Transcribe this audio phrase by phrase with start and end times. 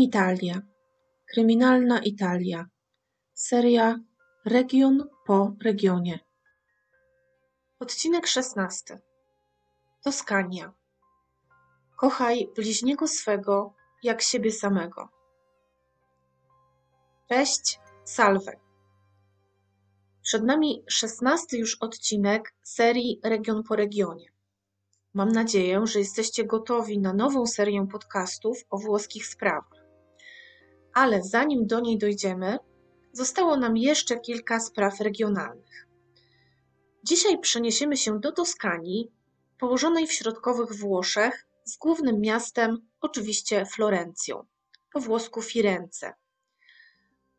[0.00, 0.62] Krimitalia.
[1.34, 2.66] Kryminalna Italia.
[3.34, 4.00] Seria
[4.44, 6.18] Region po regionie.
[7.80, 8.98] Odcinek szesnasty.
[10.04, 10.72] Toskania.
[11.96, 15.08] Kochaj bliźniego swego jak siebie samego.
[17.28, 18.52] Cześć, salve.
[20.22, 24.32] Przed nami szesnasty już odcinek serii Region po regionie.
[25.14, 29.79] Mam nadzieję, że jesteście gotowi na nową serię podcastów o włoskich sprawach.
[31.00, 32.58] Ale zanim do niej dojdziemy,
[33.12, 35.86] zostało nam jeszcze kilka spraw regionalnych.
[37.04, 39.12] Dzisiaj przeniesiemy się do Toskanii,
[39.58, 44.46] położonej w środkowych Włoszech, z głównym miastem oczywiście Florencją,
[44.92, 46.12] po włosku Firence.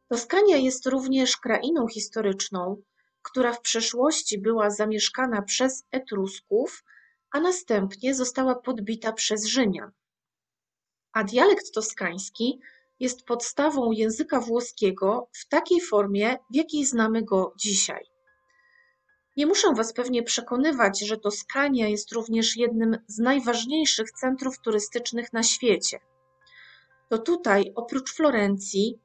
[0.10, 2.82] Toskania jest również krainą historyczną,
[3.22, 6.84] która w przeszłości była zamieszkana przez Etrusków,
[7.32, 9.92] a następnie została podbita przez Rzymian.
[11.14, 12.60] A dialekt toskański
[13.02, 18.04] jest podstawą języka włoskiego w takiej formie, w jakiej znamy go dzisiaj.
[19.38, 25.44] Nie muszę Was pewnie przekonywać, że Toskania jest również jednym z najważniejszych centrów turystycznych na
[25.44, 26.00] świecie.
[27.10, 29.00] To tutaj, oprócz Florencji,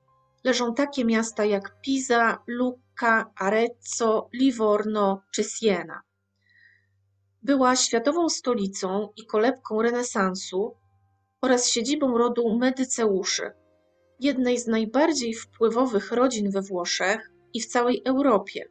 [0.45, 6.01] leżą takie miasta jak Pisa, Lucca, Arezzo, Livorno czy Siena.
[7.43, 10.77] Była światową stolicą i kolebką renesansu
[11.41, 13.53] oraz siedzibą rodu Medyceuszy,
[14.21, 18.69] jednej z najbardziej wpływowych rodzin we Włoszech i w całej Europie.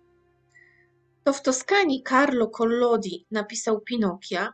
[1.24, 4.54] To w Toskanii Carlo Collodi napisał Pinokia,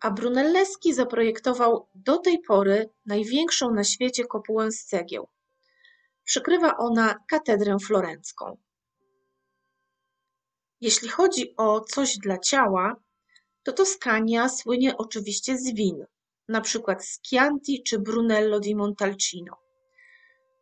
[0.00, 5.28] a Brunelleschi zaprojektował do tej pory największą na świecie kopułę z cegieł.
[6.24, 8.56] Przykrywa ona katedrę florencką.
[10.80, 12.96] Jeśli chodzi o coś dla ciała,
[13.62, 16.04] to Toskania słynie oczywiście z win,
[16.48, 19.63] na przykład z Chianti czy Brunello di Montalcino.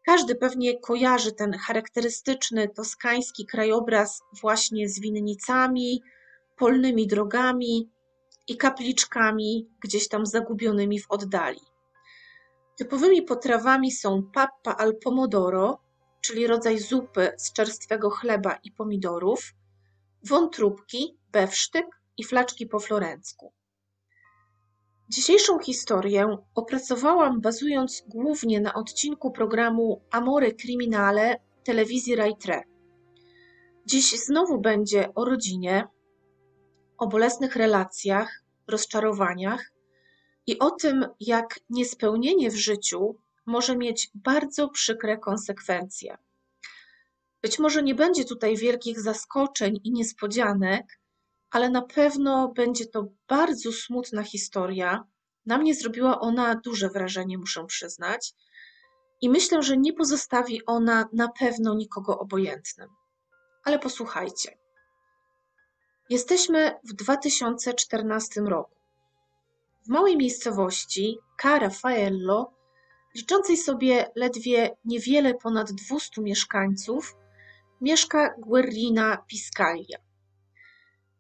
[0.05, 6.03] Każdy pewnie kojarzy ten charakterystyczny toskański krajobraz właśnie z winnicami,
[6.57, 7.91] polnymi drogami
[8.49, 11.61] i kapliczkami gdzieś tam zagubionymi w oddali.
[12.77, 15.79] Typowymi potrawami są pappa al pomodoro,
[16.21, 19.55] czyli rodzaj zupy z czerstwego chleba i pomidorów,
[20.25, 21.87] wątróbki, bewsztyk
[22.17, 23.53] i flaczki po florencku.
[25.13, 32.53] Dzisiejszą historię opracowałam bazując głównie na odcinku programu Amore Criminale telewizji Rai 3.
[33.87, 35.89] Dziś znowu będzie o rodzinie,
[36.99, 39.73] o bolesnych relacjach, rozczarowaniach
[40.47, 46.19] i o tym, jak niespełnienie w życiu może mieć bardzo przykre konsekwencje.
[47.43, 51.02] Być może nie będzie tutaj wielkich zaskoczeń i niespodzianek,
[51.53, 55.05] ale na pewno będzie to bardzo smutna historia.
[55.47, 58.35] Na mnie zrobiła ona duże wrażenie, muszę przyznać,
[59.21, 62.89] i myślę, że nie pozostawi ona na pewno nikogo obojętnym.
[63.65, 64.59] Ale posłuchajcie.
[66.11, 68.77] Jesteśmy w 2014 roku.
[69.87, 72.53] W małej miejscowości Carafaello,
[73.15, 77.17] liczącej sobie ledwie niewiele ponad 200 mieszkańców,
[77.81, 80.12] mieszka Guerrina Piscaglia.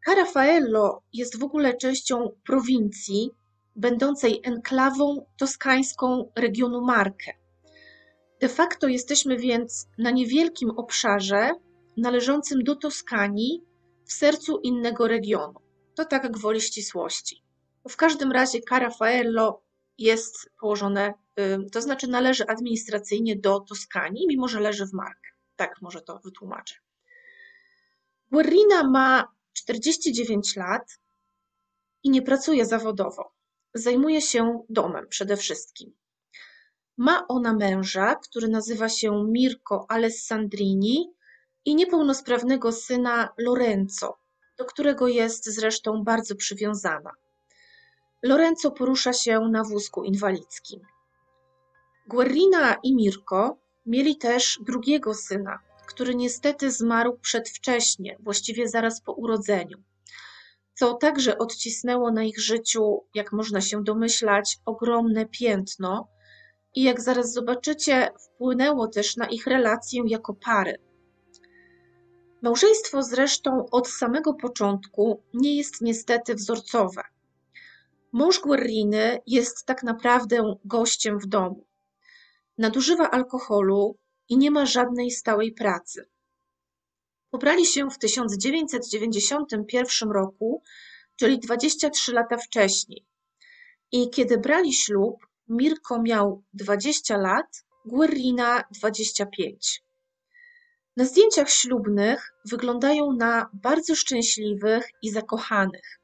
[0.04, 3.30] Carafaello jest w ogóle częścią prowincji,
[3.76, 7.32] będącej enklawą toskańską regionu Marche.
[8.40, 11.50] De facto jesteśmy więc na niewielkim obszarze
[11.96, 13.64] należącym do Toskanii
[14.04, 15.60] w sercu innego regionu.
[15.94, 17.42] To tak gwoli ścisłości.
[17.88, 19.62] W każdym razie Carafaello
[19.98, 21.14] jest położone,
[21.72, 25.32] to znaczy należy administracyjnie do Toskanii, mimo że leży w Marche.
[25.56, 26.74] Tak może to wytłumaczę.
[28.30, 30.98] Guerrina ma 49 lat
[32.02, 33.32] i nie pracuje zawodowo.
[33.74, 35.92] Zajmuje się domem przede wszystkim.
[36.96, 41.12] Ma ona męża, który nazywa się Mirko Alessandrini
[41.64, 44.18] i niepełnosprawnego syna Lorenzo,
[44.58, 47.10] do którego jest zresztą bardzo przywiązana.
[48.22, 50.80] Lorenzo porusza się na wózku inwalidzkim.
[52.06, 53.56] Guerrina i Mirko
[53.86, 55.58] mieli też drugiego syna,
[55.92, 59.82] który niestety zmarł przedwcześnie, właściwie zaraz po urodzeniu,
[60.74, 66.08] co także odcisnęło na ich życiu, jak można się domyślać, ogromne piętno
[66.74, 70.78] i jak zaraz zobaczycie, wpłynęło też na ich relację jako pary.
[72.42, 77.02] Małżeństwo zresztą od samego początku nie jest niestety wzorcowe.
[78.12, 81.66] Mąż Guerriny jest tak naprawdę gościem w domu.
[82.58, 83.96] Nadużywa alkoholu,
[84.28, 86.08] i nie ma żadnej stałej pracy.
[87.30, 90.62] Pobrali się w 1991 roku,
[91.16, 93.06] czyli 23 lata wcześniej.
[93.92, 99.82] I kiedy brali ślub, Mirko miał 20 lat, Guerrina 25.
[100.96, 106.00] Na zdjęciach ślubnych wyglądają na bardzo szczęśliwych i zakochanych.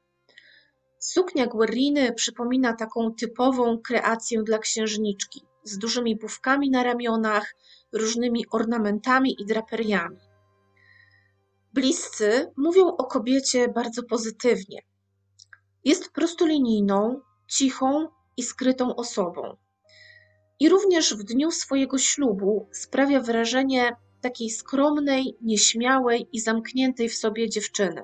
[0.99, 7.55] Suknia Guerriny przypomina taką typową kreację dla księżniczki, z dużymi bufkami na ramionach,
[7.91, 10.17] różnymi ornamentami i draperiami.
[11.73, 14.81] Bliscy mówią o kobiecie bardzo pozytywnie.
[15.83, 18.07] Jest prostolinijną, cichą
[18.37, 19.57] i skrytą osobą.
[20.59, 27.49] I również w dniu swojego ślubu sprawia wrażenie takiej skromnej, nieśmiałej i zamkniętej w sobie
[27.49, 28.03] dziewczyny.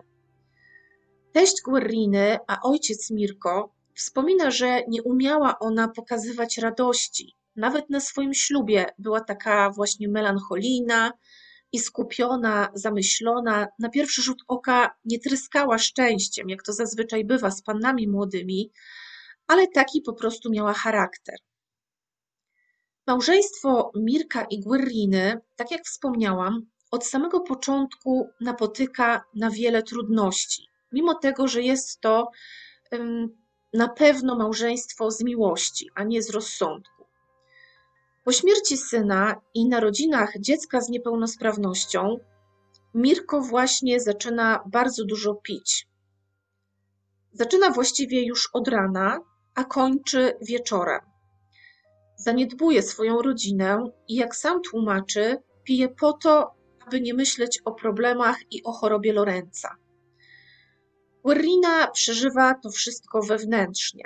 [1.32, 7.36] Teść Guerriny, a ojciec Mirko, wspomina, że nie umiała ona pokazywać radości.
[7.56, 11.12] Nawet na swoim ślubie była taka właśnie melancholijna
[11.72, 13.68] i skupiona, zamyślona.
[13.80, 18.72] Na pierwszy rzut oka nie tryskała szczęściem, jak to zazwyczaj bywa z pannami młodymi,
[19.48, 21.36] ale taki po prostu miała charakter.
[23.08, 31.16] Małżeństwo Mirka i Guerriny, tak jak wspomniałam, od samego początku napotyka na wiele trudności, mimo
[31.16, 32.30] tego, że jest to
[33.74, 36.95] na pewno małżeństwo z miłości, a nie z rozsądku.
[38.26, 42.18] Po śmierci syna i narodzinach dziecka z niepełnosprawnością,
[42.94, 45.88] Mirko właśnie zaczyna bardzo dużo pić.
[47.32, 49.20] Zaczyna właściwie już od rana,
[49.56, 51.02] a kończy wieczorem.
[52.16, 56.52] Zaniedbuje swoją rodzinę i, jak sam tłumaczy, pije po to,
[56.86, 59.76] aby nie myśleć o problemach i o chorobie Lorenza.
[61.24, 64.04] Guerrina przeżywa to wszystko wewnętrznie.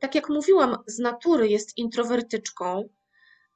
[0.00, 2.88] Tak jak mówiłam, z natury jest introwertyczką,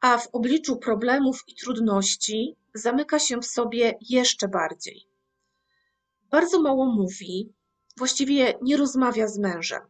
[0.04, 5.08] a w obliczu problemów i trudności zamyka się w sobie jeszcze bardziej.
[6.30, 7.52] Bardzo mało mówi,
[7.96, 9.82] właściwie nie rozmawia z mężem.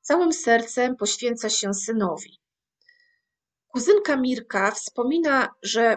[0.00, 2.40] Całym sercem poświęca się synowi.
[3.68, 5.96] Kuzynka Mirka wspomina, że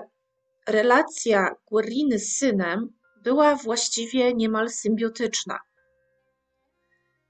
[0.68, 2.94] relacja Guerriny z synem
[3.24, 5.60] była właściwie niemal symbiotyczna.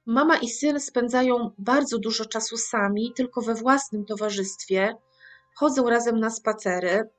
[0.05, 4.95] Mama i syn spędzają bardzo dużo czasu sami, tylko we własnym towarzystwie,
[5.57, 7.09] chodzą razem na spacery,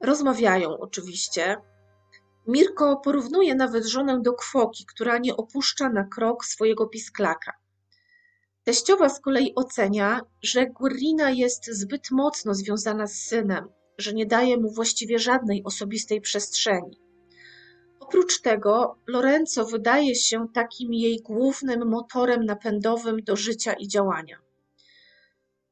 [0.00, 1.56] rozmawiają oczywiście.
[2.46, 7.52] Mirko porównuje nawet żonę do kwoki, która nie opuszcza na krok swojego pisklaka.
[8.64, 13.68] Teściowa z kolei ocenia, że Guerrina jest zbyt mocno związana z synem,
[13.98, 17.00] że nie daje mu właściwie żadnej osobistej przestrzeni.
[18.00, 24.47] Oprócz tego, Lorenzo wydaje się takim jej głównym motorem napędowym do życia i działania.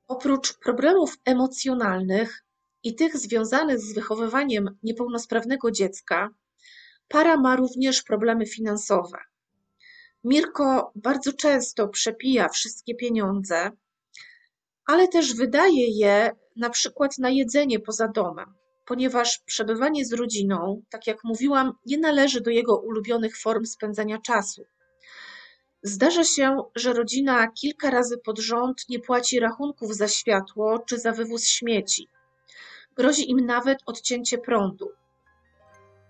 [0.09, 2.45] Oprócz problemów emocjonalnych
[2.83, 6.29] i tych związanych z wychowywaniem niepełnosprawnego dziecka,
[7.09, 9.19] para ma również problemy finansowe.
[10.25, 13.71] Mirko bardzo często przepija wszystkie pieniądze,
[14.87, 18.55] ale też wydaje je na przykład na jedzenie poza domem,
[18.85, 24.65] ponieważ przebywanie z rodziną, tak jak mówiłam, nie należy do jego ulubionych form spędzania czasu.
[25.87, 31.13] Zdarza się, że rodzina kilka razy pod rząd nie płaci rachunków za światło czy za
[31.13, 32.09] wywóz śmieci.
[32.97, 34.91] Grozi im nawet odcięcie prądu.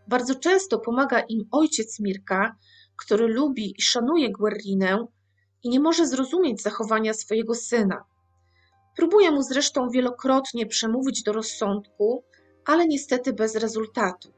[0.08, 2.56] Bardzo często pomaga im ojciec Mirka,
[2.96, 5.06] który lubi i szanuje Guerrinę
[5.62, 8.04] i nie może zrozumieć zachowania swojego syna.
[8.96, 12.24] Próbuje mu zresztą wielokrotnie przemówić do rozsądku,
[12.66, 14.32] ale niestety bez rezultatu.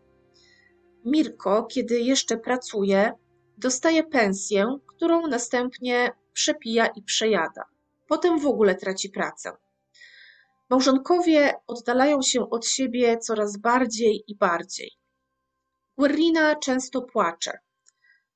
[1.05, 3.13] Mirko, kiedy jeszcze pracuje,
[3.59, 7.65] dostaje pensję, którą następnie przepija i przejada.
[8.09, 9.53] Potem w ogóle traci pracę.
[10.71, 14.91] Małżonkowie oddalają się od siebie coraz bardziej i bardziej.
[15.99, 17.59] Guerrina często płacze.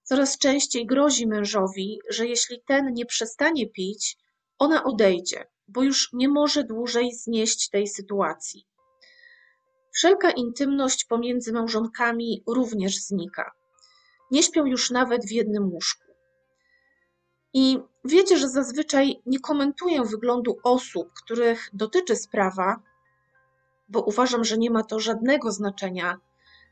[0.02, 4.16] Coraz częściej grozi mężowi, że jeśli ten nie przestanie pić,
[4.58, 8.66] ona odejdzie, bo już nie może dłużej znieść tej sytuacji.
[9.94, 13.61] Wszelka intymność pomiędzy małżonkami również znika.
[14.32, 16.12] Nie śpią już nawet w jednym łóżku.
[17.54, 22.82] I wiecie, że zazwyczaj nie komentuję wyglądu osób, których dotyczy sprawa,
[23.88, 26.20] bo uważam, że nie ma to żadnego znaczenia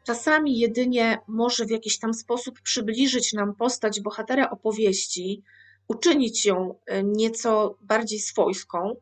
[0.05, 5.43] czasami jedynie może w jakiś tam sposób przybliżyć nam postać bohatera opowieści,
[5.89, 8.97] uczynić ją e, nieco bardziej swojską.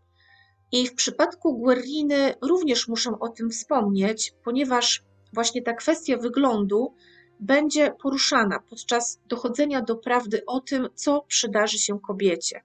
[0.73, 6.95] I w przypadku Guerriny również muszę o tym wspomnieć, ponieważ właśnie ta kwestia wyglądu
[7.41, 12.63] będzie poruszana podczas dochodzenia do prawdy o tym, co przydarzy się kobiecie.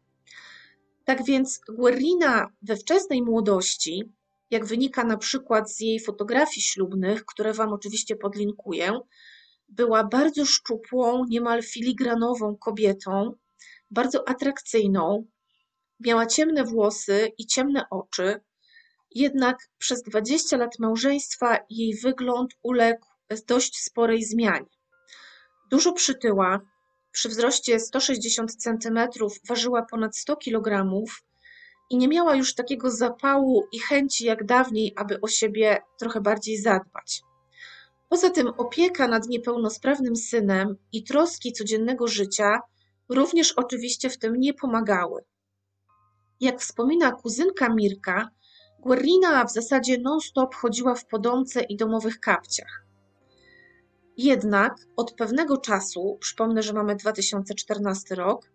[1.06, 4.04] Tak więc Guerrina we wczesnej młodości
[4.52, 9.00] jak wynika na przykład z jej fotografii ślubnych, które Wam oczywiście podlinkuję,
[9.70, 13.34] była bardzo szczupłą, niemal filigranową kobietą,
[13.92, 15.26] bardzo atrakcyjną.
[16.00, 18.40] Miała ciemne włosy i ciemne oczy
[19.16, 23.06] Jednak przez 20 lat małżeństwa jej wygląd uległ
[23.42, 24.70] dość sporej zmianie.
[25.70, 26.60] Dużo przytyła,
[27.12, 29.00] przy wzroście 160 cm
[29.50, 30.90] ważyła ponad 100 kg
[31.90, 36.58] i nie miała już takiego zapału i chęci jak dawniej, aby o siebie trochę bardziej
[36.58, 37.22] zadbać.
[38.10, 42.60] Poza tym opieka nad niepełnosprawnym synem i troski codziennego życia
[43.10, 45.24] również oczywiście w tym nie pomagały.
[46.40, 48.30] Jak wspomina kuzynka Mirka,
[48.80, 52.86] Guerrina w zasadzie non-stop chodziła w podomce i domowych kapciach.
[54.18, 58.52] Jednak od pewnego czasu, przypomnę, że mamy 2014 rok,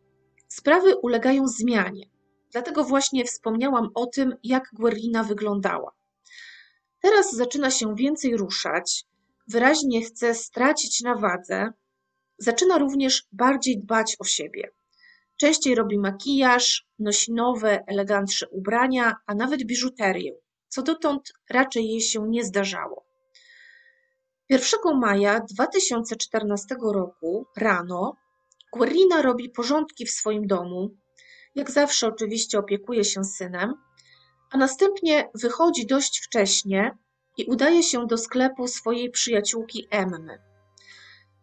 [0.49, 2.11] sprawy ulegają zmianie.
[2.53, 5.93] Dlatego właśnie wspomniałam o tym, jak Guerrina wyglądała.
[7.01, 9.05] Teraz zaczyna się więcej ruszać,
[9.49, 11.73] wyraźnie chce stracić na wadze,
[12.39, 14.71] zaczyna również bardziej dbać o siebie.
[15.37, 20.33] Częściej robi makijaż, nosi nowe, elegantsze ubrania, a nawet biżuterię,
[20.69, 23.08] co dotąd raczej jej się nie zdarzało.
[24.51, 28.17] 1 maja 2014 roku rano
[28.73, 30.91] Guerrina robi porządki w swoim domu.
[31.55, 33.75] Jak zawsze, oczywiście, opiekuje się synem,
[34.51, 36.99] a następnie wychodzi dość wcześnie
[37.37, 40.39] i udaje się do sklepu swojej przyjaciółki Emmy.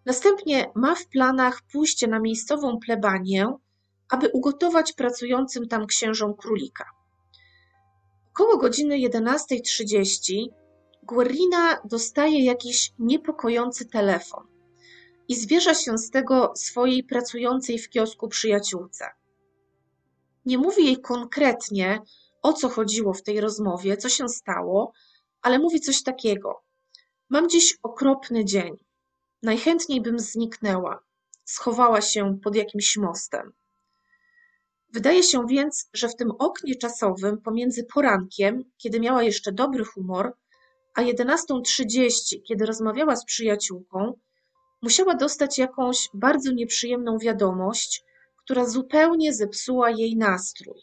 [0.05, 3.53] Następnie ma w planach pójście na miejscową plebanię,
[4.09, 6.85] aby ugotować pracującym tam księżom królika.
[8.29, 10.64] Około godziny 11.30
[11.05, 14.47] Guerrina dostaje jakiś niepokojący telefon
[15.27, 19.05] i zwierza się z tego swojej pracującej w kiosku przyjaciółce.
[20.45, 22.01] Nie mówi jej konkretnie,
[22.41, 24.91] o co chodziło w tej rozmowie, co się stało,
[25.41, 26.63] ale mówi coś takiego.
[27.29, 28.77] Mam dziś okropny dzień.
[29.43, 30.99] Najchętniej bym zniknęła,
[31.43, 33.53] schowała się pod jakimś mostem.
[34.93, 40.33] Wydaje się więc, że w tym oknie czasowym pomiędzy porankiem, kiedy miała jeszcze dobry humor,
[40.95, 44.13] a 11.30, kiedy rozmawiała z przyjaciółką,
[44.81, 48.03] musiała dostać jakąś bardzo nieprzyjemną wiadomość,
[48.37, 50.81] która zupełnie zepsuła jej nastrój.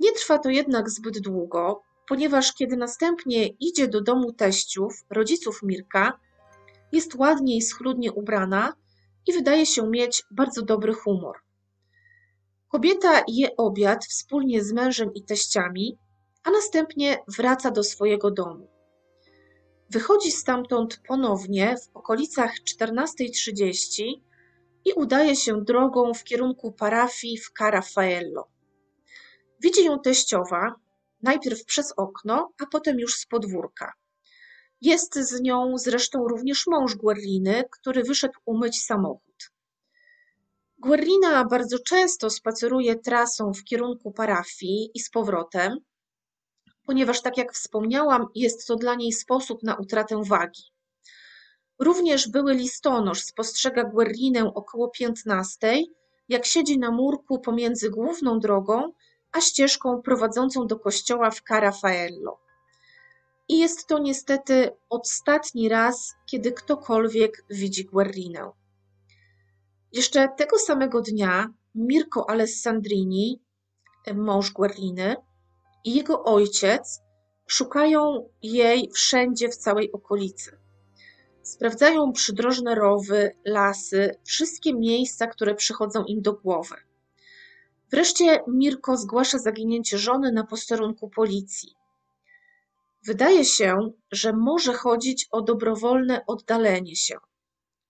[0.00, 6.18] Nie trwa to jednak zbyt długo, ponieważ kiedy następnie idzie do domu teściów, rodziców Mirka,
[6.92, 8.72] jest ładnie i schludnie ubrana
[9.26, 11.36] i wydaje się mieć bardzo dobry humor.
[12.68, 15.98] Kobieta je obiad wspólnie z mężem i teściami,
[16.48, 18.68] a następnie wraca do swojego domu.
[19.90, 24.02] Wychodzi stamtąd ponownie w okolicach 14.30
[24.84, 28.48] i udaje się drogą w kierunku parafii w Carafaello.
[29.60, 30.74] Widzi ją teściowa,
[31.22, 33.92] najpierw przez okno, a potem już z podwórka.
[34.80, 39.50] Jest z nią zresztą również mąż Guerliny, który wyszedł umyć samochód.
[40.78, 45.78] Guerlina bardzo często spaceruje trasą w kierunku parafii i z powrotem,
[46.88, 50.62] ponieważ, tak jak wspomniałam, jest to dla niej sposób na utratę wagi.
[51.78, 55.82] Również były listonosz spostrzega Guerlinę około 15,
[56.28, 58.92] jak siedzi na murku pomiędzy główną drogą
[59.32, 62.38] a ścieżką prowadzącą do kościoła w Carafaello.
[63.48, 68.50] I jest to niestety ostatni raz, kiedy ktokolwiek widzi Guerlinę.
[69.92, 73.42] Jeszcze tego samego dnia Mirko Alessandrini,
[74.14, 75.16] mąż Guerliny,
[75.88, 77.02] i jego ojciec
[77.46, 80.58] szukają jej wszędzie w całej okolicy.
[81.42, 86.74] Sprawdzają przydrożne rowy, lasy, wszystkie miejsca, które przychodzą im do głowy.
[87.90, 91.74] Wreszcie Mirko zgłasza zaginięcie żony na posterunku policji.
[93.02, 97.18] Wydaje się, że może chodzić o dobrowolne oddalenie się.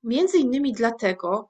[0.05, 1.49] Między innymi dlatego,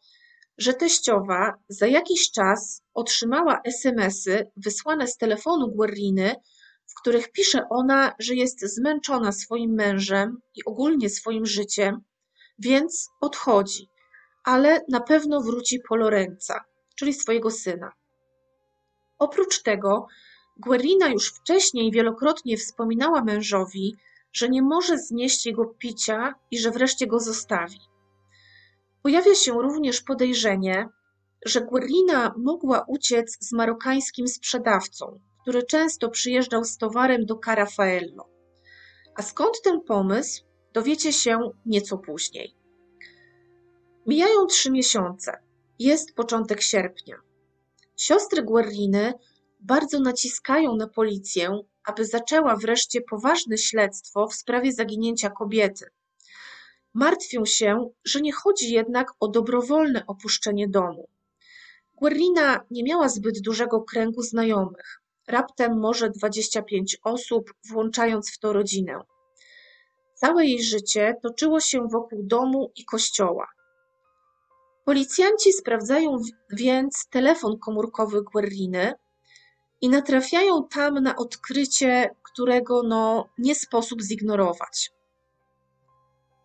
[0.59, 6.35] że teściowa za jakiś czas otrzymała SMSy wysłane z telefonu Guerriny,
[6.87, 12.01] w których pisze ona, że jest zmęczona swoim mężem i ogólnie swoim życiem,
[12.59, 13.89] więc odchodzi,
[14.45, 16.65] ale na pewno wróci po Lorenza,
[16.97, 17.93] czyli swojego syna.
[19.19, 20.07] Oprócz tego,
[20.57, 23.97] Guerrina już wcześniej wielokrotnie wspominała mężowi,
[24.33, 27.88] że nie może znieść jego picia i że wreszcie go zostawi.
[29.03, 30.89] Pojawia się również podejrzenie,
[31.47, 38.29] że Guerrina mogła uciec z marokańskim sprzedawcą, który często przyjeżdżał z towarem do Carafaello.
[39.15, 42.55] A skąd ten pomysł, dowiecie się nieco później.
[44.07, 45.33] Mijają trzy miesiące.
[45.79, 47.17] Jest początek sierpnia.
[47.97, 49.15] Siostry Guerriny
[49.61, 55.91] bardzo naciskają na policję, aby zaczęła wreszcie poważne śledztwo w sprawie zaginięcia kobiety.
[56.95, 61.09] Martwią się, że nie chodzi jednak o dobrowolne opuszczenie domu.
[61.95, 65.01] Guerrina nie miała zbyt dużego kręgu znajomych.
[65.29, 69.01] raptem może 25 osób, włączając w to rodzinę.
[70.15, 73.47] Całe jej życie toczyło się wokół domu i kościoła.
[74.85, 76.19] Policjanci sprawdzają
[76.53, 78.93] więc telefon komórkowy Guerriny
[79.81, 84.91] i natrafiają tam na odkrycie, którego no, nie sposób zignorować.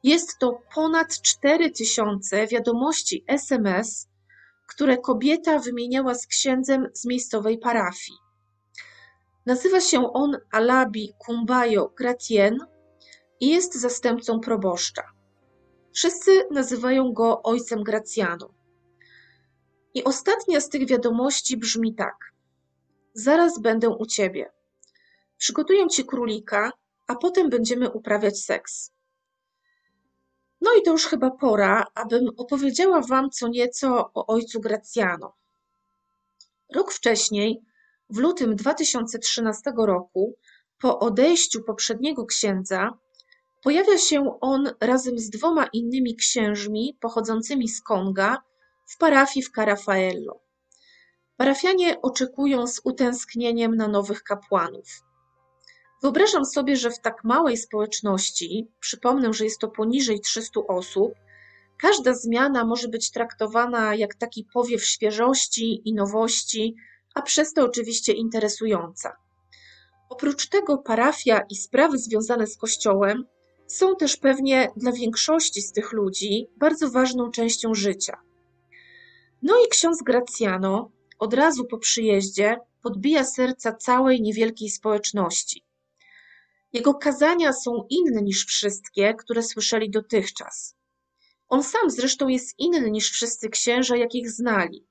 [0.04, 4.08] Jest to ponad 4000 wiadomości SMS,
[4.68, 8.18] które kobieta wymieniała z księdzem z miejscowej parafii.
[9.46, 12.58] Nazywa się on Alabi Kumbayo Gratien
[13.40, 15.04] i jest zastępcą proboszcza.
[15.94, 18.54] Wszyscy nazywają go ojcem Gracjano.
[19.94, 22.16] I ostatnia z tych wiadomości brzmi tak:
[23.14, 24.52] Zaraz będę u ciebie.
[25.38, 26.72] Przygotuję ci królika,
[27.08, 28.92] a potem będziemy uprawiać seks.
[30.64, 35.34] No i to już chyba pora, abym opowiedziała wam co nieco o ojcu Gracjano.
[36.76, 37.62] Rok wcześniej,
[38.10, 40.36] w lutym 2013 roku,
[40.80, 42.90] po odejściu poprzedniego księdza,
[43.64, 48.38] pojawia się on razem z dwoma innymi księżmi pochodzącymi z Konga
[48.86, 50.40] w parafii w Carafaello.
[51.38, 54.88] Parafianie oczekują z utęsknieniem na nowych kapłanów.
[56.04, 61.14] Wyobrażam sobie, że w tak małej społeczności, przypomnę, że jest to poniżej 300 osób,
[61.82, 66.76] każda zmiana może być traktowana jak taki powiew świeżości i nowości,
[67.14, 69.16] a przez to oczywiście interesująca.
[70.10, 73.26] Oprócz tego parafia i sprawy związane z Kościołem
[73.68, 78.18] są też pewnie dla większości z tych ludzi bardzo ważną częścią życia.
[79.42, 85.64] No i ksiądz Gracjano od razu po przyjeździe podbija serca całej niewielkiej społeczności.
[86.74, 90.76] Jego kazania są inne niż wszystkie, które słyszeli dotychczas.
[91.50, 94.88] On sam zresztą jest inny niż wszyscy księża, jakich znali.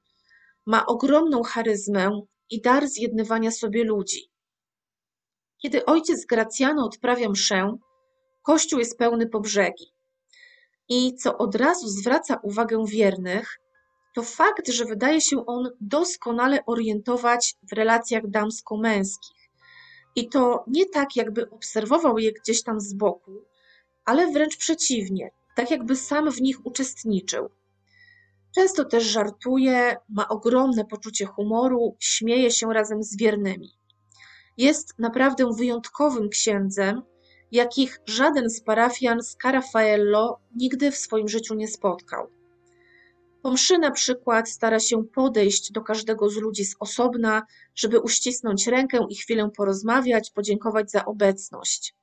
[0.67, 4.31] Ma ogromną charyzmę i dar zjednywania sobie ludzi.
[5.63, 7.77] Kiedy ojciec Gracjano odprawia mszę,
[8.43, 9.93] kościół jest pełny po brzegi.
[10.89, 13.59] I co od razu zwraca uwagę wiernych,
[14.15, 19.42] to fakt, że wydaje się on doskonale orientować w relacjach damsko-męskich.
[20.17, 23.45] I to nie tak, jakby obserwował je gdzieś tam z boku,
[24.05, 27.51] ale wręcz przeciwnie, tak jakby sam w nich uczestniczył.
[28.55, 33.71] Często też żartuje, ma ogromne poczucie humoru, śmieje się razem z wiernymi.
[34.57, 37.03] Jest naprawdę wyjątkowym księdzem,
[37.53, 42.31] jakich żaden z parafian z Carafaello nigdy w swoim życiu nie spotkał.
[43.43, 47.43] Po mszy na przykład stara się podejść do każdego z ludzi z osobna,
[47.75, 51.95] żeby uścisnąć rękę i chwilę porozmawiać, podziękować za obecność.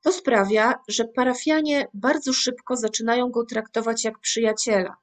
[0.00, 4.96] To sprawia, że parafianie bardzo szybko zaczynają go traktować jak przyjaciela.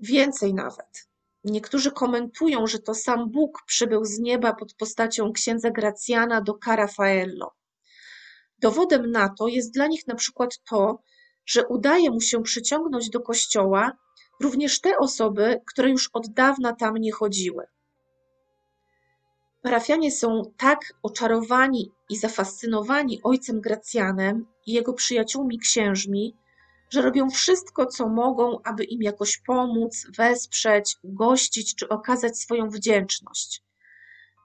[0.00, 1.08] Więcej nawet.
[1.44, 7.54] Niektórzy komentują, że to sam Bóg przybył z nieba pod postacią księdza Gracjana do Carafaello.
[8.58, 11.02] Dowodem na to jest dla nich na przykład to,
[11.46, 13.92] że udaje mu się przyciągnąć do kościoła
[14.40, 17.66] również te osoby, które już od dawna tam nie chodziły.
[19.62, 26.36] Parafianie są tak oczarowani i zafascynowani ojcem Gracjanem i jego przyjaciółmi księżmi,
[26.90, 33.62] że robią wszystko, co mogą, aby im jakoś pomóc, wesprzeć, ugościć czy okazać swoją wdzięczność.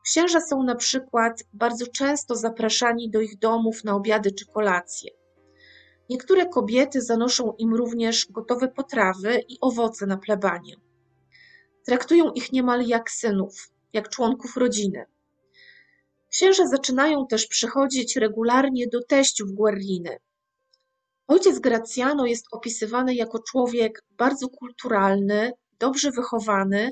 [0.06, 5.12] Księża są na przykład bardzo często zapraszani do ich domów na obiady czy kolacje.
[6.10, 10.76] Niektóre kobiety zanoszą im również gotowe potrawy i owoce na plebanie.
[11.86, 15.06] Traktują ich niemal jak synów, jak członków rodziny.
[16.30, 20.18] Księża zaczynają też przychodzić regularnie do teściów Guerriny.
[21.28, 26.92] Ojciec Gracjano jest opisywany jako człowiek bardzo kulturalny, dobrze wychowany,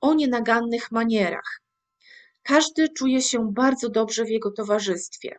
[0.00, 1.60] o nienagannych manierach.
[2.42, 5.36] Każdy czuje się bardzo dobrze w jego towarzystwie.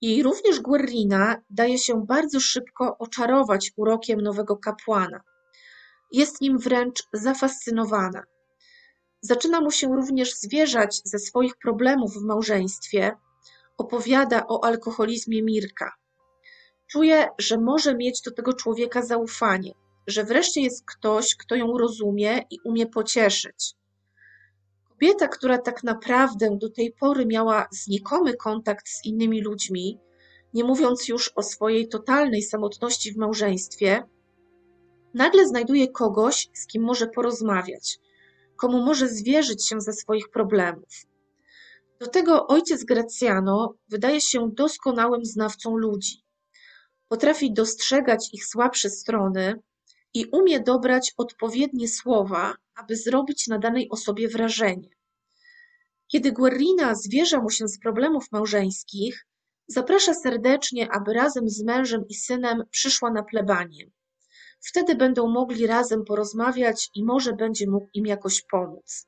[0.00, 5.20] I również Guerrina daje się bardzo szybko oczarować urokiem nowego kapłana.
[6.12, 8.22] Jest nim wręcz zafascynowana.
[9.20, 13.16] Zaczyna mu się również zwierzać ze swoich problemów w małżeństwie.
[13.78, 15.92] Opowiada o alkoholizmie Mirka.
[16.90, 19.72] Czuje, że może mieć do tego człowieka zaufanie,
[20.06, 23.74] że wreszcie jest ktoś, kto ją rozumie i umie pocieszyć.
[25.00, 29.98] Kobieta, która tak naprawdę do tej pory miała znikomy kontakt z innymi ludźmi,
[30.54, 34.02] nie mówiąc już o swojej totalnej samotności w małżeństwie,
[35.14, 37.98] nagle znajduje kogoś, z kim może porozmawiać,
[38.56, 40.88] komu może zwierzyć się ze swoich problemów.
[42.00, 46.22] Do tego ojciec Gracjano wydaje się doskonałym znawcą ludzi.
[47.08, 49.54] Potrafi dostrzegać ich słabsze strony
[50.14, 54.88] i umie dobrać odpowiednie słowa, aby zrobić na danej osobie wrażenie.
[56.08, 59.26] Kiedy Guerrina zwierza mu się z problemów małżeńskich,
[59.66, 63.90] zaprasza serdecznie, aby razem z mężem i synem przyszła na plebanię.
[64.60, 69.06] Wtedy będą mogli razem porozmawiać i może będzie mógł im jakoś pomóc.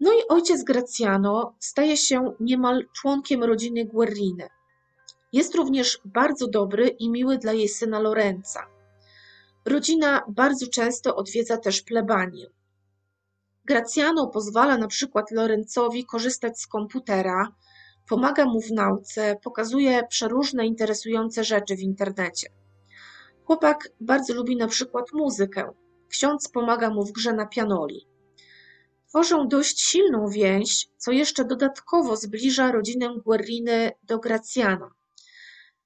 [0.00, 4.48] No i ojciec Graciano staje się niemal członkiem rodziny Guerriny.
[5.32, 8.79] Jest również bardzo dobry i miły dla jej syna Lorenza.
[9.64, 12.46] Rodzina bardzo często odwiedza też plebanię.
[13.64, 17.54] Graciano pozwala na przykład Lorenzowi korzystać z komputera,
[18.08, 22.48] pomaga mu w nauce, pokazuje przeróżne interesujące rzeczy w internecie.
[23.44, 25.72] Chłopak bardzo lubi na przykład muzykę.
[26.08, 28.06] Ksiądz pomaga mu w grze na pianoli.
[29.08, 34.90] Tworzą dość silną więź, co jeszcze dodatkowo zbliża rodzinę Guerriny do Gracjana.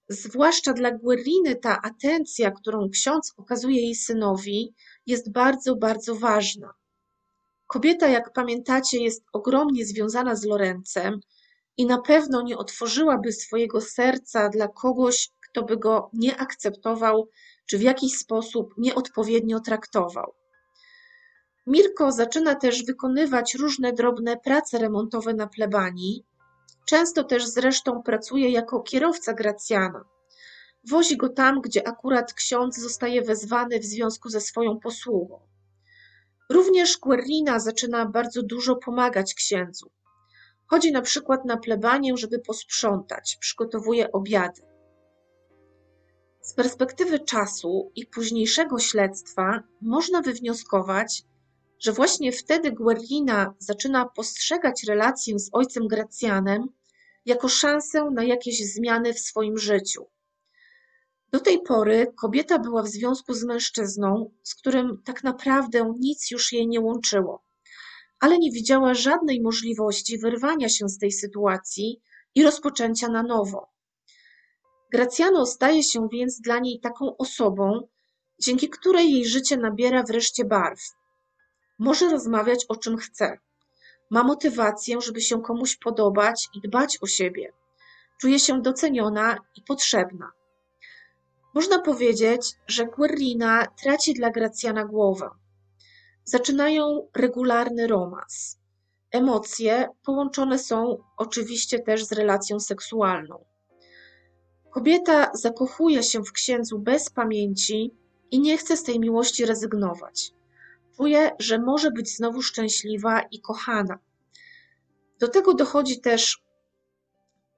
[0.09, 4.75] Zwłaszcza dla Guerriny ta atencja, którą ksiądz okazuje jej synowi,
[5.07, 6.75] jest bardzo, bardzo ważna.
[7.67, 11.21] Kobieta, jak pamiętacie, jest ogromnie związana z Lorencem
[11.77, 17.29] i na pewno nie otworzyłaby swojego serca dla kogoś, kto by go nie akceptował
[17.67, 20.35] czy w jakiś sposób nieodpowiednio traktował.
[21.67, 26.25] Mirko zaczyna też wykonywać różne drobne prace remontowe na plebanii.
[26.85, 30.05] Często też zresztą pracuje jako kierowca Gracjana.
[30.91, 35.41] Wozi go tam, gdzie akurat ksiądz zostaje wezwany w związku ze swoją posługą.
[36.51, 39.91] Również Guerrina zaczyna bardzo dużo pomagać księdzu.
[40.67, 44.63] Chodzi na przykład na plebanię, żeby posprzątać, przygotowuje obiady.
[46.41, 51.23] Z perspektywy czasu i późniejszego śledztwa można wywnioskować,
[51.85, 56.69] że właśnie wtedy Guerrina zaczyna postrzegać relację z ojcem Gracjanem
[57.25, 60.07] jako szansę na jakieś zmiany w swoim życiu.
[61.33, 66.53] Do tej pory kobieta była w związku z mężczyzną, z którym tak naprawdę nic już
[66.53, 67.45] jej nie łączyło,
[68.21, 72.03] ale nie widziała żadnej możliwości wyrwania się z tej sytuacji
[72.35, 73.71] i rozpoczęcia na nowo.
[74.93, 77.89] Gracjano staje się więc dla niej taką osobą,
[78.41, 80.81] dzięki której jej życie nabiera wreszcie barw.
[81.79, 83.39] Może rozmawiać o czym chce.
[84.11, 87.53] Ma motywację, żeby się komuś podobać i dbać o siebie.
[88.21, 90.33] Czuje się doceniona i potrzebna.
[91.55, 95.31] Można powiedzieć, że Guerrina traci dla Gracjana głowę.
[96.25, 98.59] Zaczynają regularny romans.
[99.11, 103.45] Emocje połączone są oczywiście też z relacją seksualną.
[104.71, 107.95] Kobieta zakochuje się w księdzu bez pamięci
[108.31, 110.33] i nie chce z tej miłości rezygnować.
[110.97, 113.99] Czuje, że może być znowu szczęśliwa i kochana.
[115.21, 116.43] Do tego dochodzi też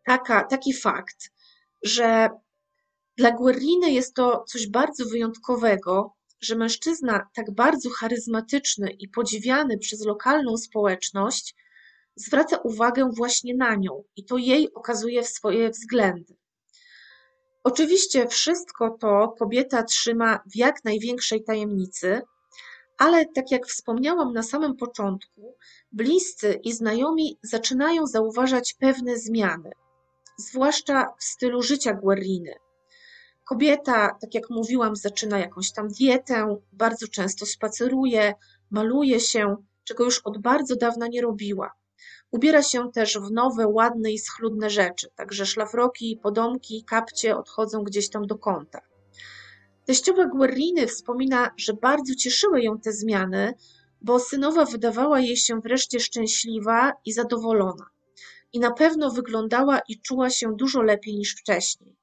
[0.04, 1.30] taka, taki fakt,
[1.82, 2.28] że
[3.16, 10.06] dla Guerriny jest to coś bardzo wyjątkowego, że mężczyzna tak bardzo charyzmatyczny i podziwiany przez
[10.06, 11.54] lokalną społeczność
[12.16, 16.36] zwraca uwagę właśnie na nią i to jej okazuje swoje względy.
[17.64, 22.22] Oczywiście wszystko to kobieta trzyma w jak największej tajemnicy,
[22.98, 25.56] ale tak jak wspomniałam na samym początku,
[25.92, 29.70] bliscy i znajomi zaczynają zauważać pewne zmiany,
[30.38, 32.54] zwłaszcza w stylu życia Guerriny.
[33.44, 38.34] Kobieta, tak jak mówiłam, zaczyna jakąś tam dietę, bardzo często spaceruje,
[38.70, 41.72] maluje się, czego już od bardzo dawna nie robiła.
[42.30, 48.10] Ubiera się też w nowe, ładne i schludne rzeczy, także szlafroki, podomki, kapcie odchodzą gdzieś
[48.10, 48.80] tam do kąta.
[49.86, 53.54] Teściowa Guerriny wspomina, że bardzo cieszyły ją te zmiany,
[54.00, 57.86] bo synowa wydawała jej się wreszcie szczęśliwa i zadowolona.
[58.52, 61.96] I na pewno wyglądała i czuła się dużo lepiej niż wcześniej.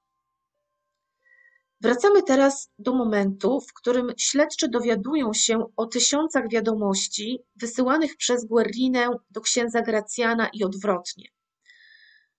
[1.82, 9.10] Wracamy teraz do momentu, w którym śledczy dowiadują się o tysiącach wiadomości wysyłanych przez Guerrinę
[9.32, 11.30] do księdza Gracjana i odwrotnie.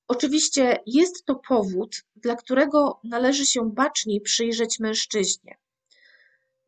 [0.09, 5.59] Oczywiście jest to powód, dla którego należy się baczniej przyjrzeć mężczyźnie.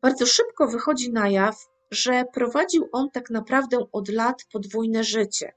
[0.01, 1.55] Bardzo szybko wychodzi na jaw,
[1.91, 5.53] że prowadził on tak naprawdę od lat podwójne życie.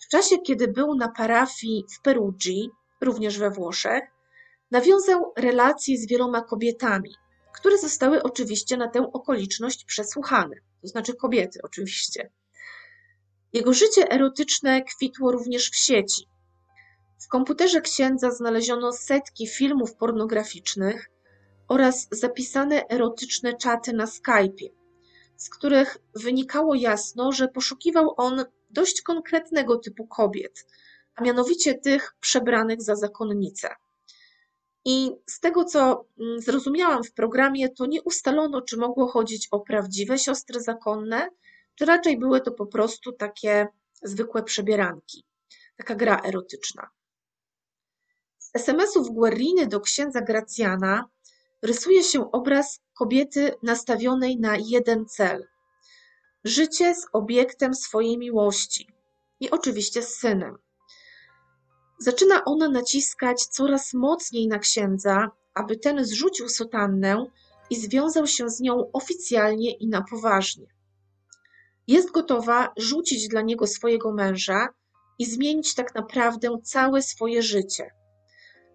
[0.00, 4.16] W czasie, kiedy był na parafii w Perugii, również we Włoszech,
[4.70, 7.14] Nawiązał relacje z wieloma kobietami,
[7.54, 12.30] które zostały oczywiście na tę okoliczność przesłuchane, to znaczy kobiety oczywiście.
[13.52, 16.28] Jego życie erotyczne kwitło również w sieci.
[17.26, 21.10] W komputerze księdza znaleziono setki filmów pornograficznych
[21.68, 24.68] oraz zapisane erotyczne czaty na Skype'ie,
[25.36, 30.66] z których wynikało jasno, że poszukiwał on dość konkretnego typu kobiet,
[31.14, 33.68] a mianowicie tych przebranych za zakonnice.
[34.84, 39.60] I z tego, co mm, zrozumiałam w programie, to nie ustalono, czy mogło chodzić o
[39.60, 41.28] prawdziwe siostry zakonne,
[41.74, 43.66] czy raczej były to po prostu takie
[44.02, 45.24] zwykłe przebieranki.
[45.76, 46.95] Taka gra erotyczna.
[48.56, 51.08] SMS-ów Guerriny do księdza Gracjana
[51.62, 55.46] rysuje się obraz kobiety nastawionej na jeden cel.
[56.44, 58.88] Życie z obiektem swojej miłości
[59.40, 60.58] i oczywiście z synem.
[61.98, 67.26] Zaczyna ona naciskać coraz mocniej na księdza, aby ten zrzucił sotannę
[67.70, 70.66] i związał się z nią oficjalnie i na poważnie.
[71.86, 74.68] Jest gotowa rzucić dla niego swojego męża
[75.18, 77.90] i zmienić tak naprawdę całe swoje życie.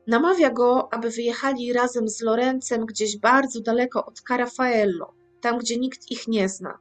[0.08, 6.12] Namawia go, aby wyjechali razem z Lorencem gdzieś bardzo daleko od Carafaello, tam gdzie nikt
[6.12, 6.80] ich nie zna.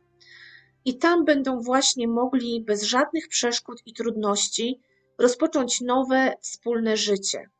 [0.85, 4.81] I tam będą właśnie mogli bez żadnych przeszkód i trudności
[5.19, 7.51] rozpocząć nowe, wspólne życie.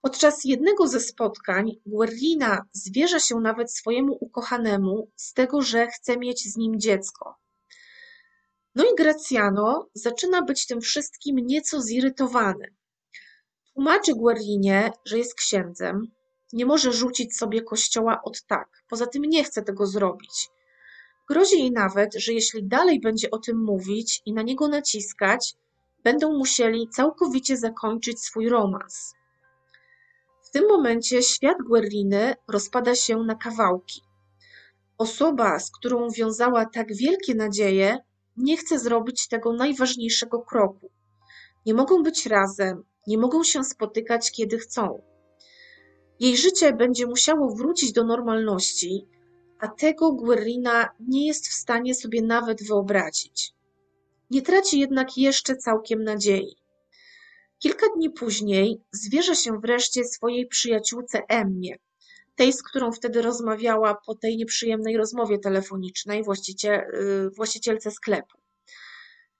[0.00, 6.52] Podczas jednego ze spotkań Guerlina zwierza się nawet swojemu ukochanemu z tego, że chce mieć
[6.52, 7.36] z nim dziecko.
[8.74, 12.74] No i Graciano zaczyna być tym wszystkim nieco zirytowany.
[13.80, 16.10] Tłumaczy Guerlinie, że jest księdzem,
[16.52, 20.48] nie może rzucić sobie kościoła od tak, poza tym nie chce tego zrobić.
[21.28, 25.54] Grozi jej nawet, że jeśli dalej będzie o tym mówić i na niego naciskać,
[26.04, 29.14] będą musieli całkowicie zakończyć swój romans.
[30.42, 34.02] W tym momencie świat Guerriny rozpada się na kawałki.
[34.98, 37.98] Osoba, z którą wiązała tak wielkie nadzieje,
[38.36, 40.90] nie chce zrobić tego najważniejszego kroku.
[41.66, 45.02] Nie mogą być razem, nie mogą się spotykać, kiedy chcą.
[46.20, 49.06] Jej życie będzie musiało wrócić do normalności,
[49.58, 53.52] a tego Guerrina nie jest w stanie sobie nawet wyobrazić.
[54.30, 56.56] Nie traci jednak jeszcze całkiem nadziei.
[57.58, 61.76] Kilka dni później zwierza się wreszcie swojej przyjaciółce Emmie,
[62.36, 68.38] tej, z którą wtedy rozmawiała po tej nieprzyjemnej rozmowie telefonicznej, właściciel, y, właścicielce sklepu.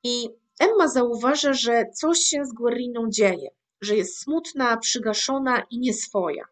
[0.03, 3.49] I Emma zauważa, że coś się z Guerriną dzieje,
[3.81, 6.45] że jest smutna, przygaszona i nieswoja.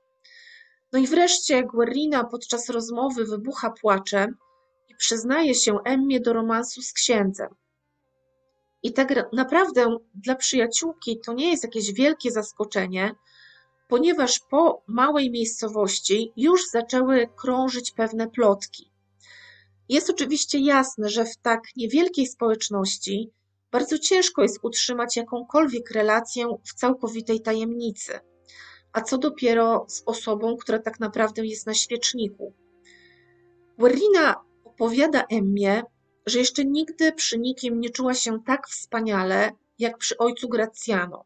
[0.93, 4.37] No i wreszcie Guerrina podczas rozmowy wybucha płaczem
[4.89, 7.49] i przyznaje się Emmie do romansu z księdzem.
[8.83, 13.15] I tak naprawdę dla przyjaciółki to nie jest jakieś wielkie zaskoczenie,
[13.89, 18.91] ponieważ po małej miejscowości już zaczęły krążyć pewne plotki.
[19.89, 23.33] Jest oczywiście jasne, że w tak niewielkiej społeczności
[23.71, 28.21] bardzo ciężko jest utrzymać jakąkolwiek relację w całkowitej tajemnicy.
[28.93, 32.55] A co dopiero z osobą, która tak naprawdę jest na świeczniku.
[33.79, 35.83] Werlina opowiada Emmie,
[36.27, 41.25] że jeszcze nigdy przy nikim nie czuła się tak wspaniale, jak przy ojcu Gracjano.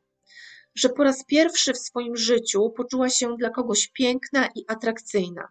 [0.75, 5.49] Że po raz pierwszy w swoim życiu poczuła się dla kogoś piękna i atrakcyjna.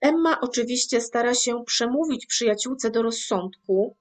[0.00, 3.96] Emma oczywiście stara się przemówić przyjaciółce do rozsądku,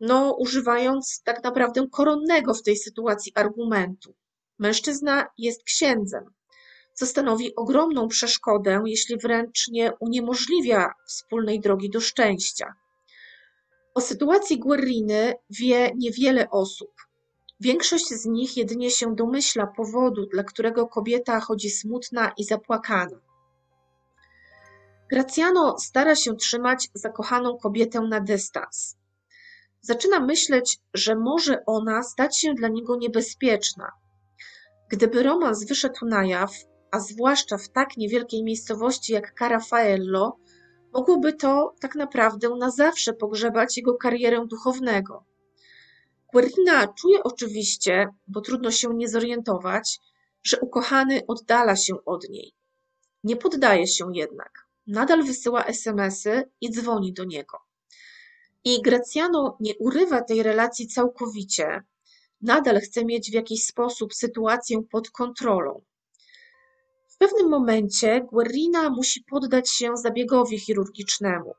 [0.00, 4.14] no używając tak naprawdę koronnego w tej sytuacji argumentu.
[4.58, 6.24] Mężczyzna jest księdzem,
[6.94, 12.74] co stanowi ogromną przeszkodę, jeśli wręcz nie uniemożliwia wspólnej drogi do szczęścia.
[13.94, 16.90] O sytuacji Guerriny wie niewiele osób.
[17.60, 23.20] Większość z nich jedynie się domyśla powodu, dla którego kobieta chodzi smutna i zapłakana.
[25.10, 28.96] Graciano stara się trzymać zakochaną kobietę na dystans.
[29.84, 33.92] Zaczyna myśleć, że może ona stać się dla niego niebezpieczna.
[34.90, 36.50] Gdyby romans wyszedł na jaw,
[36.90, 40.38] a zwłaszcza w tak niewielkiej miejscowości jak Carafaello,
[40.92, 45.24] mogłoby to tak naprawdę na zawsze pogrzebać jego karierę duchownego.
[46.32, 50.00] Guerrina czuje oczywiście, bo trudno się nie zorientować,
[50.42, 52.52] że ukochany oddala się od niej.
[53.24, 54.68] Nie poddaje się jednak.
[54.86, 57.63] Nadal wysyła SMSy i dzwoni do niego.
[58.64, 61.82] I Gracjano nie urywa tej relacji całkowicie.
[62.42, 65.82] Nadal chce mieć w jakiś sposób sytuację pod kontrolą.
[67.08, 71.54] W pewnym momencie Guerrina musi poddać się zabiegowi chirurgicznemu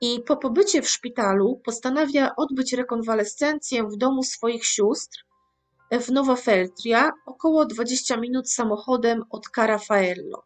[0.00, 5.18] i po pobycie w szpitalu postanawia odbyć rekonwalescencję w domu swoich sióstr
[6.00, 10.42] w Nova Feltria, około 20 minut samochodem od Carafaello.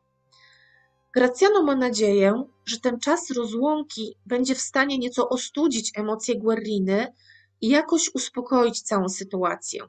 [1.14, 7.12] Graciano ma nadzieję, że ten czas rozłąki będzie w stanie nieco ostudzić emocje Guerriny
[7.61, 9.83] i jakoś uspokoić całą sytuację.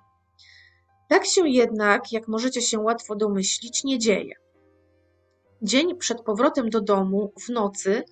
[1.09, 4.35] Tak się jednak, jak możecie się łatwo domyślić, nie dzieje.
[5.61, 8.03] Dzień przed powrotem do domu, w nocy,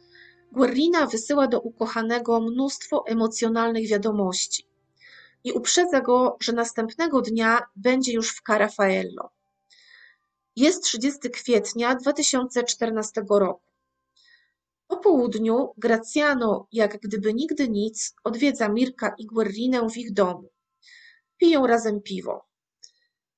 [0.52, 4.67] Guerrina wysyła do ukochanego mnóstwo emocjonalnych wiadomości
[5.43, 9.30] i uprzedza go, że następnego dnia będzie już w Carafaello.
[10.55, 13.61] Jest 30 kwietnia 2014 roku.
[14.87, 20.49] Po południu Graciano, jak gdyby nigdy nic, odwiedza Mirka i Guerrinę w ich domu.
[21.37, 22.45] Piją razem piwo.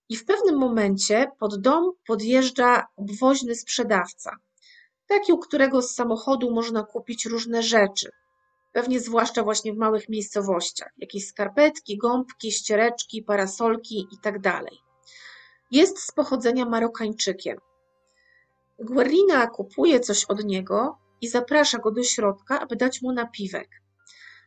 [0.10, 4.38] I w pewnym momencie pod dom podjeżdża obwoźny sprzedawca,
[5.08, 8.10] taki, u którego z samochodu można kupić różne rzeczy.
[8.72, 10.90] Pewnie zwłaszcza właśnie w małych miejscowościach.
[10.98, 14.62] Jakieś skarpetki, gąbki, ściereczki, parasolki itd.
[15.72, 17.58] Jest z pochodzenia Marokańczykiem.
[18.80, 23.70] Guerrina kupuje coś od niego i zaprasza go do środka, aby dać mu napiwek.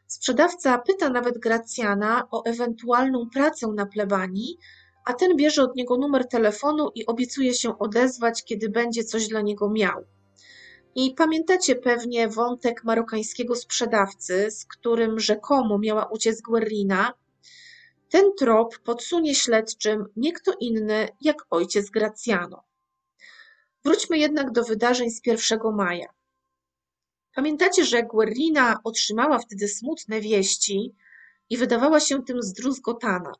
[0.06, 4.58] Sprzedawca pyta nawet Gracjana o ewentualną pracę na plebanii,
[5.04, 9.40] a ten bierze od niego numer telefonu i obiecuje się odezwać, kiedy będzie coś dla
[9.40, 10.04] niego miał.
[10.94, 17.12] I pamiętacie pewnie wątek marokańskiego sprzedawcy, z którym rzekomo miała uciec Guerrina.
[18.08, 22.64] Ten trop podsunie śledczym nie kto inny jak ojciec Gracjano.
[23.84, 26.08] Wróćmy jednak do wydarzeń z 1 maja.
[27.34, 30.94] Pamiętacie, że Guerrina otrzymała wtedy smutne wieści
[31.50, 33.32] i wydawała się tym zdruzgotana.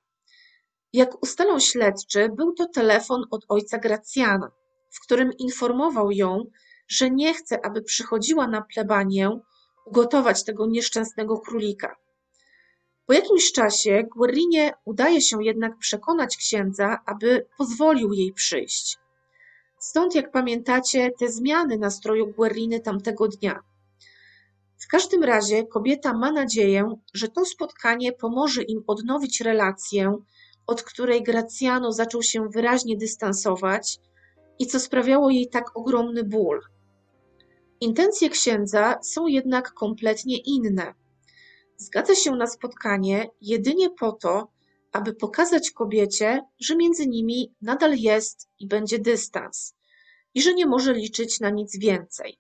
[0.93, 4.51] Jak ustalą śledczy, był to telefon od ojca Gracjana,
[4.91, 6.45] w którym informował ją,
[6.89, 9.41] że nie chce, aby przychodziła na plebanię
[9.87, 11.97] ugotować tego nieszczęsnego królika.
[13.09, 18.99] Po jakimś czasie Guerrinie udaje się jednak przekonać księdza, aby pozwolił jej przyjść.
[19.79, 23.61] Stąd, jak pamiętacie, te zmiany nastroju Guerriny tamtego dnia.
[24.79, 30.17] W każdym razie kobieta ma nadzieję, że to spotkanie pomoże im odnowić relację,
[30.67, 33.99] od której Gracjano zaczął się wyraźnie dystansować
[34.59, 36.61] i co sprawiało jej tak ogromny ból.
[37.81, 40.95] Intencje księdza są jednak kompletnie inne.
[41.81, 44.49] Zgadza się na spotkanie jedynie po to,
[44.93, 49.75] aby pokazać kobiecie, że między nimi nadal jest i będzie dystans
[50.35, 52.39] i że nie może liczyć na nic więcej.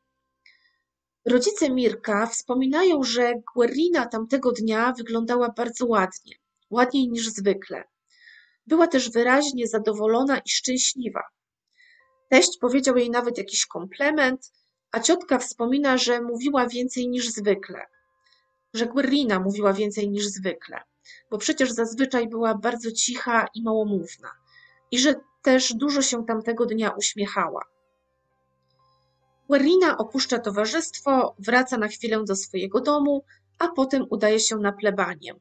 [1.24, 6.34] Rodzice Mirka wspominają, że Guerrina tamtego dnia wyglądała bardzo ładnie,
[6.70, 7.84] ładniej niż zwykle.
[8.66, 11.22] Była też wyraźnie zadowolona i szczęśliwa.
[12.28, 14.52] Teść powiedział jej nawet jakiś komplement,
[14.92, 17.86] a ciotka wspomina, że mówiła więcej niż zwykle.
[18.78, 20.80] Że Guerrina mówiła więcej niż zwykle,
[21.30, 24.28] bo przecież zazwyczaj była bardzo cicha i małomówna.
[24.90, 27.64] I że też dużo się tamtego dnia uśmiechała.
[29.48, 33.24] Guerrina opuszcza towarzystwo, wraca na chwilę do swojego domu,
[33.58, 35.34] a potem udaje się na plebanię.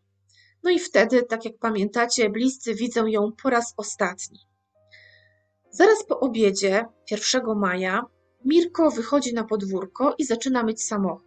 [0.63, 4.39] No i wtedy, tak jak pamiętacie, bliscy widzą ją po raz ostatni.
[5.69, 8.01] Zaraz po obiedzie, 1 maja,
[8.45, 11.26] Mirko wychodzi na podwórko i zaczyna myć samochód.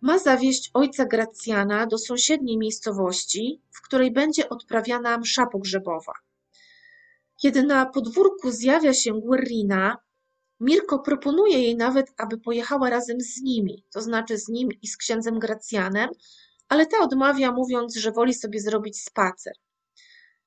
[0.00, 6.12] Ma zawieźć ojca Gracjana do sąsiedniej miejscowości, w której będzie odprawiana msza pogrzebowa.
[7.42, 9.96] Kiedy na podwórku zjawia się Guerrina,
[10.60, 14.96] Mirko proponuje jej nawet, aby pojechała razem z nimi, to znaczy z nim i z
[14.96, 16.10] księdzem Gracjanem,
[16.68, 19.52] ale ta odmawia, mówiąc, że woli sobie zrobić spacer.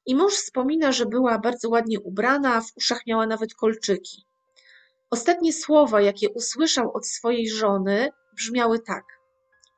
[0.05, 4.25] I mąż wspomina, że była bardzo ładnie ubrana, w uszach miała nawet kolczyki.
[5.09, 9.03] Ostatnie słowa, jakie usłyszał od swojej żony, brzmiały tak: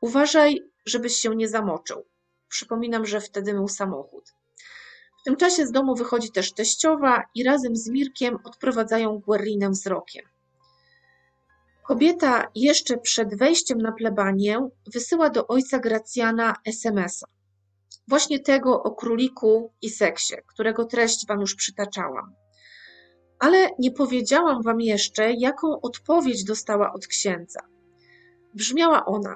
[0.01, 2.05] Uważaj, żebyś się nie zamoczył.
[2.47, 4.23] Przypominam, że wtedy mył samochód.
[5.21, 10.25] W tym czasie z domu wychodzi też teściowa i razem z Mirkiem odprowadzają Guerrinę wzrokiem.
[11.87, 17.27] Kobieta jeszcze przed wejściem na plebanię wysyła do ojca Gracjana SMS-a.
[18.07, 22.35] Właśnie tego o króliku i seksie, którego treść wam już przytaczałam.
[23.39, 27.59] Ale nie powiedziałam wam jeszcze, jaką odpowiedź dostała od księdza.
[28.53, 29.35] Brzmiała ona: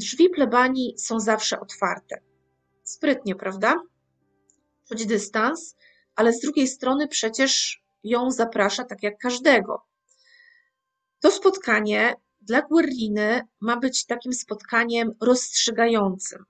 [0.00, 2.20] Drzwi plebanii są zawsze otwarte.
[2.82, 3.82] Sprytnie, prawda?
[4.88, 5.76] Choć dystans,
[6.16, 9.82] ale z drugiej strony przecież ją zaprasza tak jak każdego.
[11.20, 16.44] To spotkanie dla Guerriny ma być takim spotkaniem rozstrzygającym.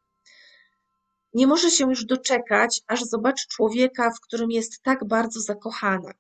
[1.35, 6.13] Nie może się już doczekać, aż zobaczy człowieka, w którym jest tak bardzo zakochana.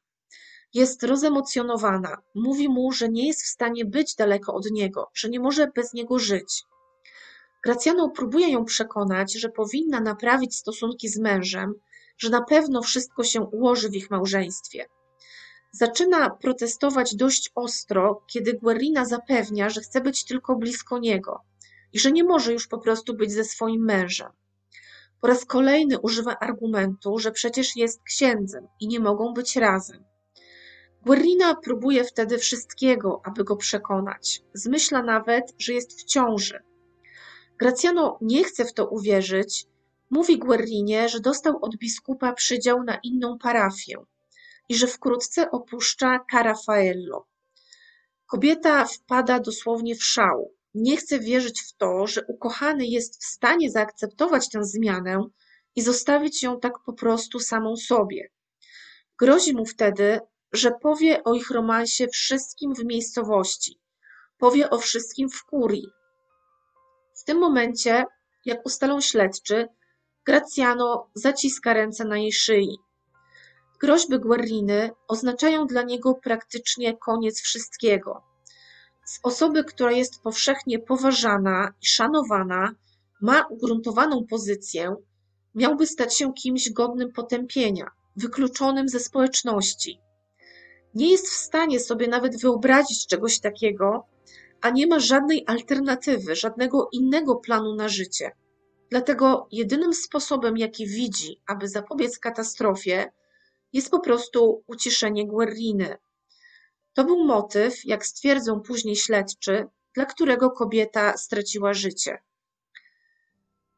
[0.74, 5.41] Jest rozemocjonowana, mówi mu, że nie jest w stanie być daleko od niego, że nie
[5.41, 6.64] może bez niego żyć.
[7.63, 11.75] Gracjano próbuje ją przekonać, że powinna naprawić stosunki z mężem,
[12.19, 14.87] że na pewno wszystko się ułoży w ich małżeństwie.
[15.73, 21.41] Zaczyna protestować dość ostro, kiedy Guerrina zapewnia, że chce być tylko blisko niego
[21.93, 24.33] i że nie może już po prostu być ze swoim mężem.
[25.21, 30.05] Po raz kolejny używa argumentu, że przecież jest księdzem i nie mogą być razem.
[31.03, 34.43] Guerrina próbuje wtedy wszystkiego, aby go przekonać.
[34.55, 36.70] Zmyśla nawet, że jest w ciąży.
[37.61, 39.67] Gracjano nie chce w to uwierzyć.
[40.11, 43.97] Mówi Guerrinie, że dostał od biskupa przydział na inną parafię
[44.69, 47.27] i że wkrótce opuszcza Carafaello.
[48.27, 50.55] Kobieta wpada dosłownie w szał.
[50.75, 55.25] Nie chce wierzyć w to, że ukochany jest w stanie zaakceptować tę zmianę
[55.77, 58.31] i zostawić ją tak po prostu samą sobie.
[59.19, 60.21] Grozi mu wtedy,
[60.53, 63.81] że powie o ich romansie wszystkim w miejscowości,
[64.39, 65.99] powie o wszystkim w kurii.
[67.21, 68.05] W tym momencie,
[68.45, 69.68] jak ustalą śledczy,
[70.27, 72.79] Graziano zaciska ręce na jej szyi.
[73.81, 78.23] Groźby Guerriny oznaczają dla niego praktycznie koniec wszystkiego.
[79.05, 82.75] Z osoby, która jest powszechnie poważana i szanowana,
[83.21, 84.97] ma ugruntowaną pozycję,
[85.55, 90.01] miałby stać się kimś godnym potępienia, wykluczonym ze społeczności.
[90.95, 94.07] Nie jest w stanie sobie nawet wyobrazić czegoś takiego,
[94.61, 98.31] a nie ma żadnej alternatywy, żadnego innego planu na życie.
[98.91, 103.13] Dlatego jedynym sposobem, jaki widzi, aby zapobiec katastrofie,
[103.73, 105.97] jest po prostu uciszenie Guerriny.
[106.93, 112.19] To był motyw, jak stwierdzą później śledczy, dla którego kobieta straciła życie.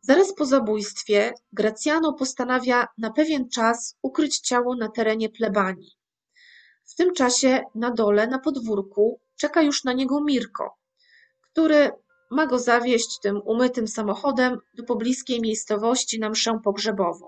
[0.00, 5.96] Zaraz po zabójstwie Gracjano postanawia na pewien czas ukryć ciało na terenie plebanii.
[6.84, 10.76] W tym czasie na dole, na podwórku, czeka już na niego Mirko,
[11.42, 11.90] który
[12.30, 17.26] ma go zawieźć tym umytym samochodem do pobliskiej miejscowości na mszę pogrzebową.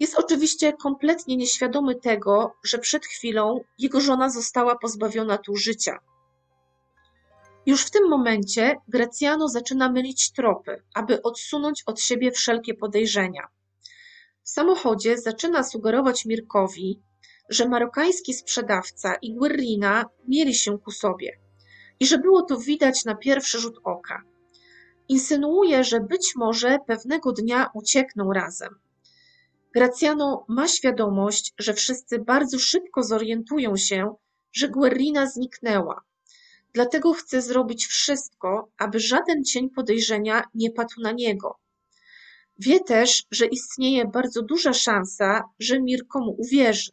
[0.00, 5.98] Jest oczywiście kompletnie nieświadomy tego, że przed chwilą jego żona została pozbawiona tu życia.
[7.66, 13.48] Już w tym momencie Gracjano zaczyna mylić tropy, aby odsunąć od siebie wszelkie podejrzenia.
[14.42, 17.00] W samochodzie zaczyna sugerować Mirkowi,
[17.50, 21.38] że marokański sprzedawca i Guerrina mieli się ku sobie
[22.00, 24.22] i że było to widać na pierwszy rzut oka.
[25.08, 28.74] Insynuuje, że być może pewnego dnia uciekną razem.
[29.74, 34.14] Gracjano ma świadomość, że wszyscy bardzo szybko zorientują się,
[34.52, 36.00] że Guerrina zniknęła.
[36.72, 41.58] Dlatego chce zrobić wszystko, aby żaden cień podejrzenia nie padł na niego.
[42.58, 46.90] Wie też, że istnieje bardzo duża szansa, że Mirko mu uwierzy,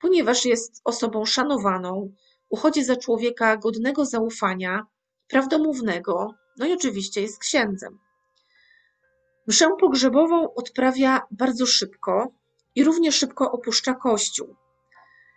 [0.00, 2.12] ponieważ jest osobą szanowaną,
[2.48, 4.86] uchodzi za człowieka godnego zaufania,
[5.28, 7.98] prawdomównego, no i oczywiście jest księdzem.
[9.46, 12.32] Mszę pogrzebową odprawia bardzo szybko
[12.74, 14.56] i równie szybko opuszcza kościół.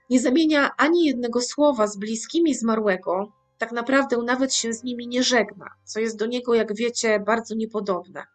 [0.09, 5.23] Nie zamienia ani jednego słowa z bliskimi zmarłego, tak naprawdę nawet się z nimi nie
[5.23, 8.25] żegna, co jest do niego, jak wiecie, bardzo niepodobne.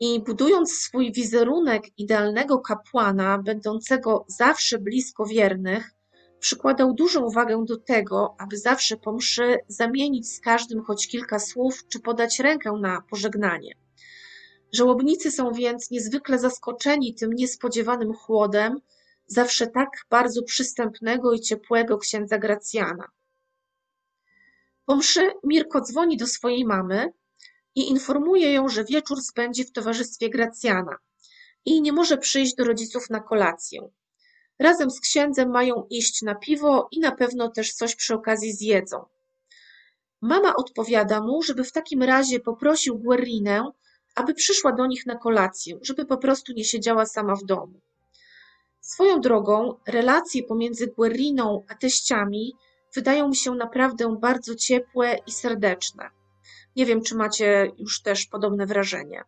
[0.00, 5.90] I budując swój wizerunek idealnego kapłana, będącego zawsze blisko wiernych,
[6.38, 11.88] przykładał dużą wagę do tego, aby zawsze po mszy zamienić z każdym choć kilka słów
[11.88, 13.74] czy podać rękę na pożegnanie.
[14.72, 18.80] Żałobnicy są więc niezwykle zaskoczeni tym niespodziewanym chłodem
[19.26, 23.08] zawsze tak bardzo przystępnego i ciepłego księdza Gracjana.
[24.84, 27.12] Po mszy Mirko dzwoni do swojej mamy
[27.74, 30.96] i informuje ją, że wieczór spędzi w towarzystwie Gracjana
[31.64, 33.88] i nie może przyjść do rodziców na kolację.
[34.58, 39.04] Razem z księdzem mają iść na piwo i na pewno też coś przy okazji zjedzą.
[40.20, 43.70] Mama odpowiada mu, żeby w takim razie poprosił Guerrinę,
[44.14, 47.80] aby przyszła do nich na kolację, żeby po prostu nie siedziała sama w domu.
[48.80, 52.52] Swoją drogą, relacje pomiędzy Guerriną a teściami
[52.94, 56.10] wydają mi się naprawdę bardzo ciepłe i serdeczne.
[56.76, 59.24] Nie wiem, czy macie już też podobne wrażenie.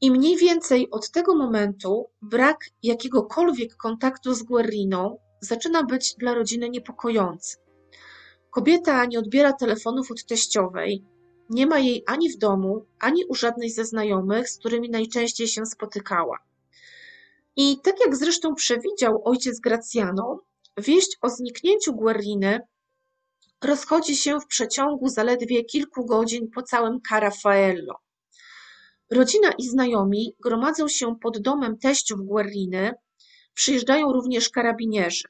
[0.00, 6.70] I mniej więcej od tego momentu brak jakiegokolwiek kontaktu z Guerriną zaczyna być dla rodziny
[6.70, 7.56] niepokojący.
[8.50, 11.04] Kobieta nie odbiera telefonów od teściowej,
[11.50, 15.66] nie ma jej ani w domu, ani u żadnej ze znajomych, z którymi najczęściej się
[15.66, 16.38] spotykała.
[17.56, 20.40] I tak jak zresztą przewidział ojciec Gracjano,
[20.76, 22.60] wieść o zniknięciu Guerriny
[23.64, 27.94] rozchodzi się w przeciągu zaledwie kilku godzin po całym Carafaello.
[29.10, 32.94] Rodzina i znajomi gromadzą się pod domem teściów Guerriny,
[33.54, 35.28] przyjeżdżają również karabinierzy.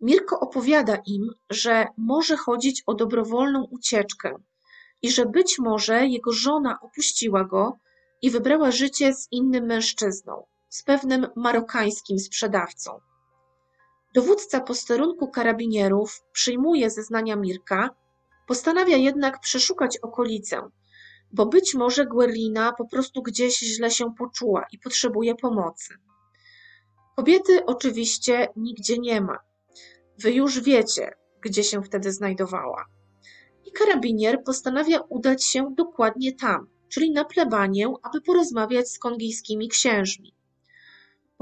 [0.00, 4.36] Mirko opowiada im, że może chodzić o dobrowolną ucieczkę
[5.02, 7.78] i że być może jego żona opuściła go
[8.22, 13.00] i wybrała życie z innym mężczyzną, z pewnym marokańskim sprzedawcą.
[14.14, 17.90] Dowódca posterunku karabinierów przyjmuje zeznania Mirka,
[18.46, 20.70] postanawia jednak przeszukać okolicę,
[21.32, 25.94] bo być może Guerlina po prostu gdzieś źle się poczuła i potrzebuje pomocy.
[27.16, 29.38] Kobiety oczywiście nigdzie nie ma.
[30.18, 32.86] Wy już wiecie, gdzie się wtedy znajdowała.
[33.64, 40.34] I karabinier postanawia udać się dokładnie tam, czyli na plebanię, aby porozmawiać z kongijskimi księżmi.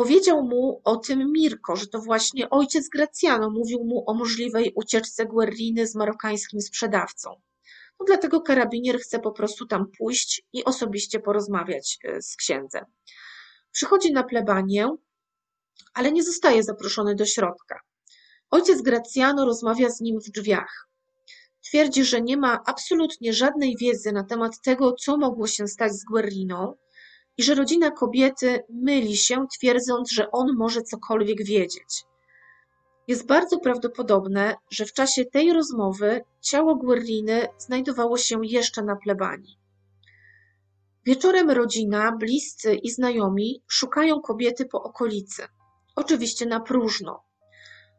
[0.01, 5.27] Powiedział mu o tym Mirko, że to właśnie ojciec Gracjano mówił mu o możliwej ucieczce
[5.27, 7.31] Guerriny z marokańskim sprzedawcą.
[8.01, 12.85] No dlatego karabinier chce po prostu tam pójść i osobiście porozmawiać e, z księdzem.
[13.73, 14.89] Przychodzi na plebanię,
[15.95, 17.81] ale nie zostaje zaproszony do środka.
[18.51, 20.89] Ojciec Gracjano rozmawia z nim w drzwiach.
[21.65, 26.05] Twierdzi, że nie ma absolutnie żadnej wiedzy na temat tego, co mogło się stać z
[26.05, 26.75] Guerriną
[27.39, 32.05] i że rodzina kobiety myli się, twierdząc, że on może cokolwiek wiedzieć.
[33.09, 39.59] Jest bardzo prawdopodobne, że w czasie tej rozmowy ciało Guerriny znajdowało się jeszcze na plebanii.
[41.07, 45.43] Wieczorem rodzina, bliscy i znajomi szukają kobiety po okolicy.
[45.97, 47.23] Oczywiście na próżno.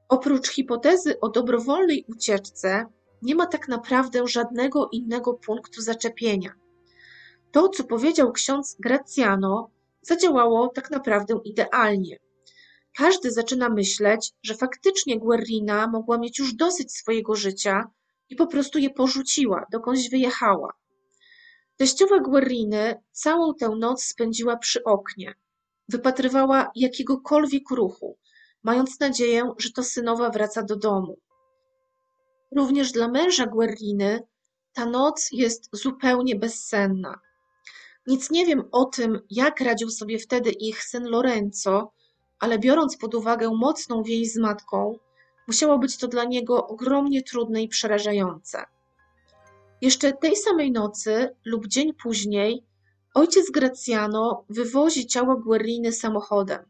[0.10, 2.86] Oprócz hipotezy o dobrowolnej ucieczce,
[3.22, 6.61] nie ma tak naprawdę żadnego innego punktu zaczepienia.
[7.52, 9.70] To, co powiedział ksiądz Gracjano,
[10.02, 12.18] zadziałało tak naprawdę idealnie.
[12.98, 17.92] Każdy zaczyna myśleć, że faktycznie Guerrina mogła mieć już dosyć swojego życia
[18.30, 20.74] i po prostu je porzuciła, dokądś wyjechała.
[21.78, 25.34] Teściowa Guerriny całą tę noc spędziła przy oknie.
[25.90, 28.18] Wypatrywała jakiegokolwiek ruchu,
[28.64, 31.20] mając nadzieję, że to synowa wraca do domu.
[32.56, 34.20] Również dla męża Guerriny
[34.74, 37.20] ta noc jest zupełnie bezsenna.
[38.08, 41.92] Nic nie wiem o tym, jak radził sobie wtedy ich syn Lorenzo,
[42.40, 45.00] ale biorąc pod uwagę mocną więź z matką,
[45.48, 48.64] musiało być to dla niego ogromnie trudne i przerażające.
[49.82, 52.64] Jeszcze tej samej nocy lub dzień później
[53.14, 56.66] ojciec Gracjano wywozi ciało Guerriny samochodem.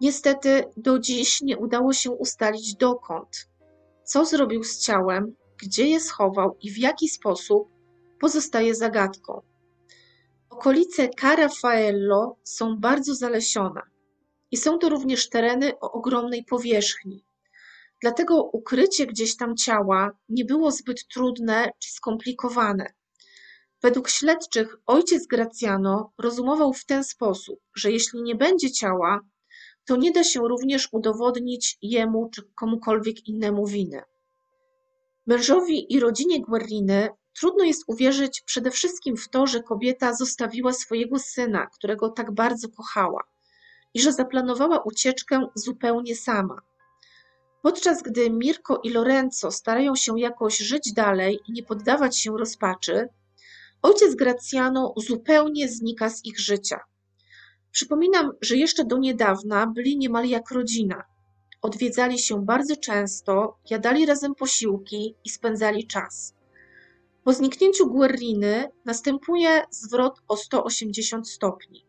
[0.00, 3.48] Niestety do dziś nie udało się ustalić dokąd.
[4.04, 7.68] Co zrobił z ciałem, gdzie je schował i w jaki sposób
[8.20, 9.42] pozostaje zagadką.
[10.60, 13.80] Okolice Carafaello są bardzo zalesione
[14.50, 17.24] i są to również tereny o ogromnej powierzchni.
[18.02, 22.86] Dlatego ukrycie gdzieś tam ciała nie było zbyt trudne czy skomplikowane.
[23.82, 29.20] Według śledczych ojciec Gracjano rozumował w ten sposób, że jeśli nie będzie ciała,
[29.84, 34.02] to nie da się również udowodnić jemu czy komukolwiek innemu winy.
[35.26, 41.18] Mężowi i rodzinie Guerriny trudno jest uwierzyć przede wszystkim w to, że kobieta zostawiła swojego
[41.18, 43.24] syna, którego tak bardzo kochała,
[43.94, 46.56] i że zaplanowała ucieczkę zupełnie sama.
[47.62, 53.08] Podczas gdy Mirko i Lorenzo starają się jakoś żyć dalej i nie poddawać się rozpaczy,
[53.82, 56.80] ojciec Gracjano zupełnie znika z ich życia.
[57.72, 61.04] Przypominam, że jeszcze do niedawna byli niemal jak rodzina.
[61.62, 66.34] Odwiedzali się bardzo często, jadali razem posiłki i spędzali czas.
[67.24, 71.86] Po zniknięciu Guerriny następuje zwrot o 180 stopni.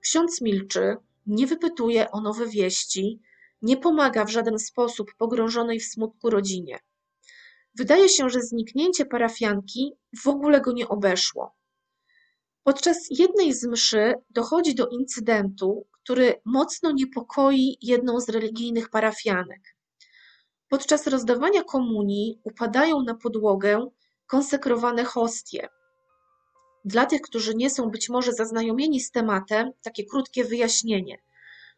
[0.00, 0.96] Ksiądz milczy,
[1.26, 3.20] nie wypytuje o nowe wieści,
[3.62, 6.78] nie pomaga w żaden sposób pogrążonej w smutku rodzinie.
[7.74, 9.92] Wydaje się, że zniknięcie parafianki
[10.22, 11.54] w ogóle go nie obeszło.
[12.62, 19.76] Podczas jednej z mszy dochodzi do incydentu, który mocno niepokoi jedną z religijnych parafianek.
[20.68, 23.90] Podczas rozdawania komunii upadają na podłogę
[24.26, 25.68] konsekrowane hostie.
[26.84, 31.18] Dla tych, którzy nie są być może zaznajomieni z tematem, takie krótkie wyjaśnienie.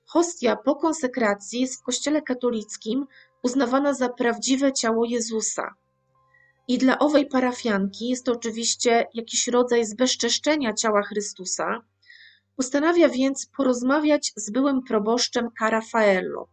[0.07, 3.07] Hostia po konsekracji jest w Kościele katolickim
[3.43, 5.75] uznawana za prawdziwe ciało Jezusa.
[6.69, 11.83] I dla owej parafianki jest to oczywiście jakiś rodzaj zbezczeszczenia ciała Chrystusa.
[12.57, 16.49] Postanawia więc porozmawiać z byłym proboszczem Carafaello,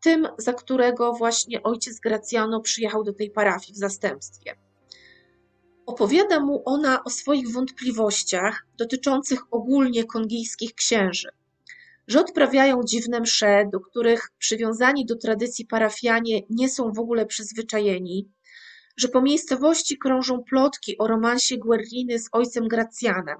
[0.00, 4.65] tym, za którego właśnie ojciec Gracjano przyjechał do tej parafii w zastępstwie.
[5.86, 11.28] Opowiada mu ona o swoich wątpliwościach dotyczących ogólnie kongijskich księży,
[12.06, 18.28] że odprawiają dziwne msze, do których przywiązani do tradycji parafianie nie są w ogóle przyzwyczajeni,
[18.96, 23.38] że po miejscowości krążą plotki o romansie Guerriny z ojcem Gracjanem.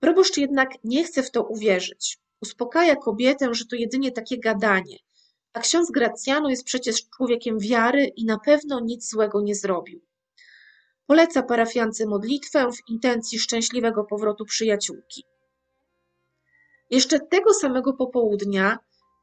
[0.00, 2.18] Proboszcz jednak nie chce w to uwierzyć.
[2.42, 4.96] Uspokaja kobietę, że to jedynie takie gadanie,
[5.52, 10.07] a ksiądz Gracjano jest przecież człowiekiem wiary i na pewno nic złego nie zrobił.
[11.08, 15.24] Poleca parafiance modlitwę w intencji szczęśliwego powrotu przyjaciółki.
[16.90, 18.78] Jeszcze tego samego popołudnia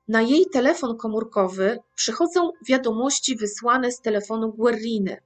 [0.07, 5.17] na jej telefon komórkowy przychodzą wiadomości wysłane z telefonu Guerriny.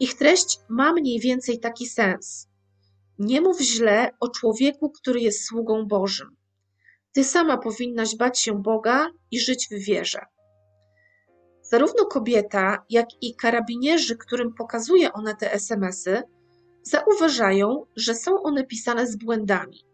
[0.00, 2.48] Ich treść ma mniej więcej taki sens.
[3.18, 6.36] Nie mów źle o człowieku, który jest sługą Bożym.
[7.12, 10.20] Ty sama powinnaś bać się Boga i żyć w wierze.
[11.70, 16.22] Zarówno kobieta, jak i karabinierzy, którym pokazuje ona te SMS-y,
[16.82, 19.84] zauważają, że są one pisane z błędami.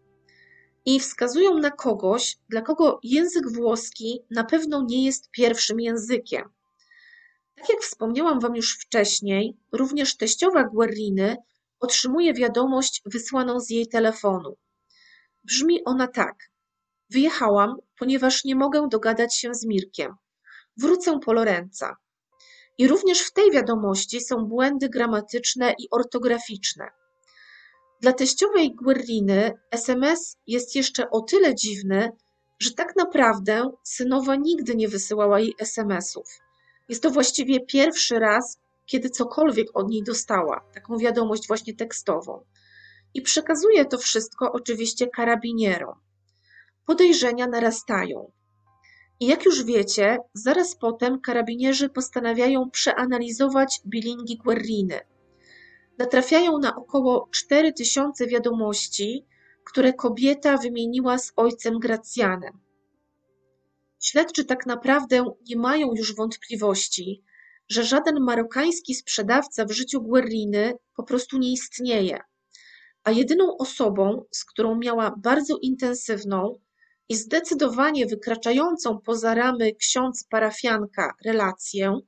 [0.84, 6.48] i wskazują na kogoś, dla kogo język włoski na pewno nie jest pierwszym językiem.
[7.54, 11.36] Tak jak wspomniałam Wam już wcześniej, również teściowa Guerriny
[11.80, 14.56] otrzymuje wiadomość wysłaną z jej telefonu.
[15.44, 16.34] Brzmi ona tak:
[17.10, 20.14] Wyjechałam, ponieważ nie mogę dogadać się z Mirkiem.
[20.76, 21.96] Wrócę po Lorenza.
[22.78, 26.88] I również w tej wiadomości są błędy gramatyczne i ortograficzne.
[28.00, 32.12] Dla teściowej Guerriny SMS jest jeszcze o tyle dziwny,
[32.58, 36.26] że tak naprawdę synowa nigdy nie wysyłała jej SMS-ów.
[36.88, 42.44] Jest to właściwie pierwszy raz, kiedy cokolwiek od niej dostała, taką wiadomość właśnie tekstową.
[43.14, 45.94] I przekazuje to wszystko oczywiście karabinierom.
[46.86, 48.32] Podejrzenia narastają.
[49.20, 55.00] I jak już wiecie, zaraz potem karabinierzy postanawiają przeanalizować bilingi Guerriny.
[55.98, 59.26] Natrafiają na około 4000 wiadomości,
[59.64, 62.58] które kobieta wymieniła z ojcem Gracjanem.
[64.00, 67.22] Śledczy tak naprawdę nie mają już wątpliwości,
[67.68, 72.20] że żaden marokański sprzedawca w życiu Guerriny po prostu nie istnieje,
[73.04, 76.58] a jedyną osobą, z którą miała bardzo intensywną
[77.08, 82.00] i zdecydowanie wykraczającą poza ramy ksiądz parafianka relację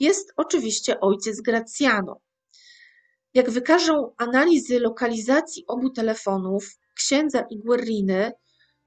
[0.00, 2.20] jest oczywiście ojciec Gracjano.
[3.34, 8.32] Jak wykażą analizy lokalizacji obu telefonów, księdza i Guerriny,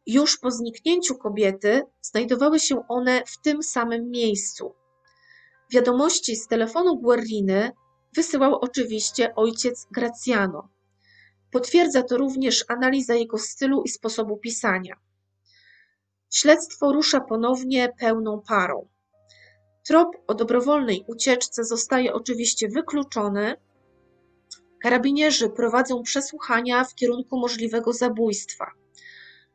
[0.06, 4.76] już po zniknięciu kobiety znajdowały się one w tym samym miejscu.
[5.72, 7.72] Wiadomości z telefonu Guerriny
[8.16, 10.70] wysyłał oczywiście ojciec Graciano.
[11.52, 14.96] Potwierdza to również analiza jego stylu i sposobu pisania.
[16.30, 18.88] Śledztwo rusza ponownie pełną parą.
[19.88, 23.56] Trop o dobrowolnej ucieczce zostaje oczywiście wykluczony.
[24.84, 28.72] Karabinierzy prowadzą przesłuchania w kierunku możliwego zabójstwa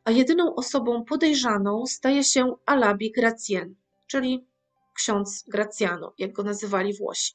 [0.04, 3.74] a jedyną osobą podejrzaną staje się Alabi Gracien,
[4.06, 4.46] czyli
[4.94, 7.32] ksiądz Graciano, jak go nazywali Włosi.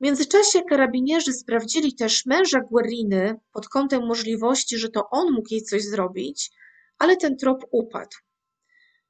[0.00, 5.62] W międzyczasie karabinierzy sprawdzili też męża Guerriny pod kątem możliwości, że to on mógł jej
[5.62, 6.50] coś zrobić,
[7.00, 8.16] ale ten trop upadł.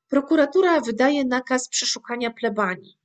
[0.09, 2.99] Prokuratura wydaje nakaz przeszukania plebanii.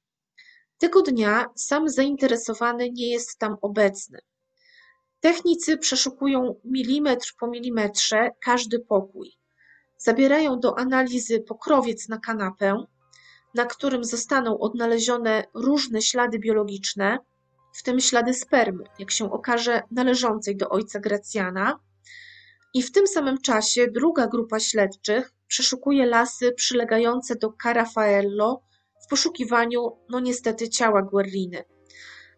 [0.77, 4.19] Tego dnia sam zainteresowany nie jest tam obecny.
[5.19, 9.31] Technicy przeszukują milimetr po milimetrze każdy pokój.
[9.97, 12.85] Zabierają do analizy pokrowiec na kanapę,
[13.55, 17.17] na którym zostaną odnalezione różne ślady biologiczne,
[17.73, 21.79] w tym ślady spermy, jak się okaże, należącej do ojca Gracjana.
[22.75, 28.61] I w tym samym czasie druga grupa śledczych przeszukuje lasy przylegające do Carafaello
[29.05, 31.63] w poszukiwaniu, no niestety, ciała Guerriny.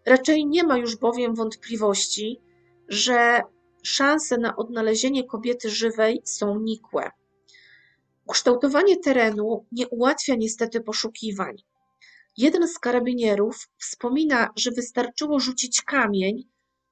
[0.05, 2.41] Raczej nie ma już bowiem wątpliwości,
[2.87, 3.41] że
[3.83, 7.11] szanse na odnalezienie kobiety żywej są nikłe.
[8.25, 11.55] Ukształtowanie terenu nie ułatwia niestety poszukiwań.
[12.37, 16.43] Jeden z karabinierów wspomina, że wystarczyło rzucić kamień,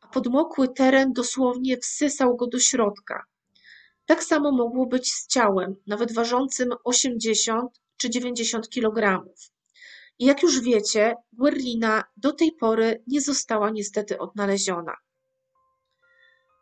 [0.02, 3.24] a podmokły teren dosłownie wsysał go do środka.
[4.06, 9.24] Tak samo mogło być z ciałem, nawet ważącym 80 czy 90 kg.
[10.20, 14.94] I jak już wiecie, Guerlina do tej pory nie została niestety odnaleziona.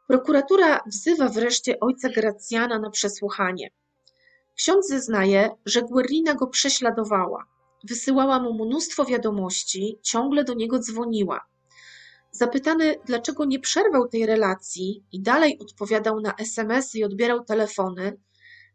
[0.07, 3.71] Prokuratura wzywa wreszcie ojca Gracjana na przesłuchanie.
[4.55, 7.45] Ksiądz zeznaje, że Guerrina go prześladowała.
[7.83, 11.45] Wysyłała mu mnóstwo wiadomości, ciągle do niego dzwoniła.
[12.35, 18.17] Zapytany, dlaczego nie przerwał tej relacji i dalej odpowiadał na SMS-y i odbierał telefony,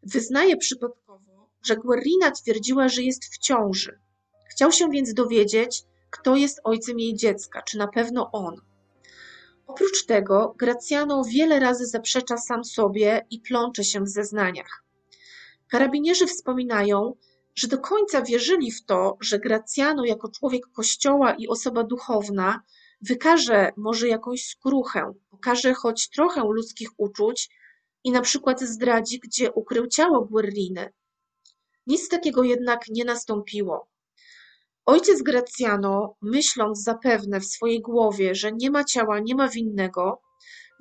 [0.03, 3.99] wyznaje przypadkowo, że Guerrina twierdziła, że jest w ciąży.
[4.51, 8.55] Chciał się więc dowiedzieć, kto jest ojcem jej dziecka, czy na pewno on.
[9.67, 14.83] Oprócz tego Gracjano wiele razy zaprzecza sam sobie i plącze się w zeznaniach.
[15.67, 17.15] Karabinierzy wspominają,
[17.55, 22.61] że do końca wierzyli w to, że Gracjano jako człowiek kościoła i osoba duchowna
[23.01, 27.49] wykaże może jakąś skruchę, pokaże choć trochę ludzkich uczuć
[28.03, 30.93] i na przykład zdradzi, gdzie ukrył ciało Guerriny.
[31.87, 33.87] Nic takiego jednak nie nastąpiło.
[34.85, 40.21] Ojciec Gracjano, myśląc zapewne w swojej głowie, że nie ma ciała, nie ma winnego,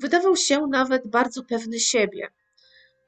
[0.01, 2.29] wydawał się nawet bardzo pewny siebie.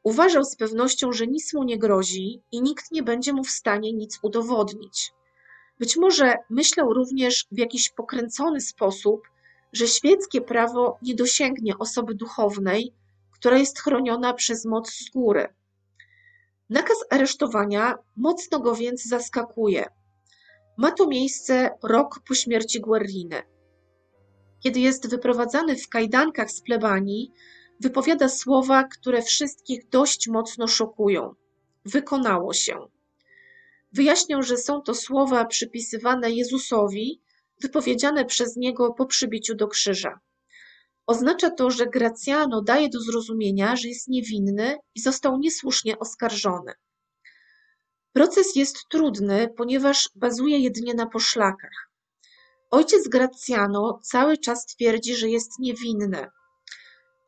[0.02, 3.92] Uważał z pewnością, że nic mu nie grozi i nikt nie będzie mu w stanie
[3.92, 5.12] nic udowodnić.
[5.80, 9.20] Być może myślał również w jakiś pokręcony sposób,
[9.72, 12.94] że świeckie prawo nie dosięgnie osoby duchownej,
[13.32, 15.48] która jest chroniona przez moc z góry.
[16.70, 19.86] Nakaz aresztowania mocno go więc zaskakuje.
[20.78, 23.42] Ma to miejsce rok po śmierci Guerriny.
[24.62, 27.32] Kiedy jest wyprowadzany w kajdankach z plebanii,
[27.80, 31.34] wypowiada słowa, które wszystkich dość mocno szokują.
[31.84, 32.86] Wykonało się.
[33.92, 37.22] Wyjaśniał, że są to słowa przypisywane Jezusowi,
[37.62, 40.20] wypowiedziane przez niego po przybiciu do krzyża.
[41.06, 46.72] Oznacza to, że Gracjano daje do zrozumienia, że jest niewinny i został niesłusznie oskarżony.
[48.12, 51.90] Proces jest trudny, ponieważ bazuje jedynie na poszlakach.
[52.70, 56.26] Ojciec Gracjano cały czas twierdzi, że jest niewinny.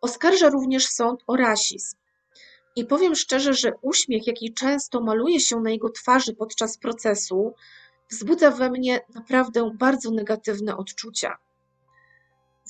[0.00, 2.01] Oskarża również sąd o rasizm.
[2.76, 7.54] I powiem szczerze, że uśmiech, jaki często maluje się na jego twarzy podczas procesu,
[8.10, 11.36] wzbudza we mnie naprawdę bardzo negatywne odczucia.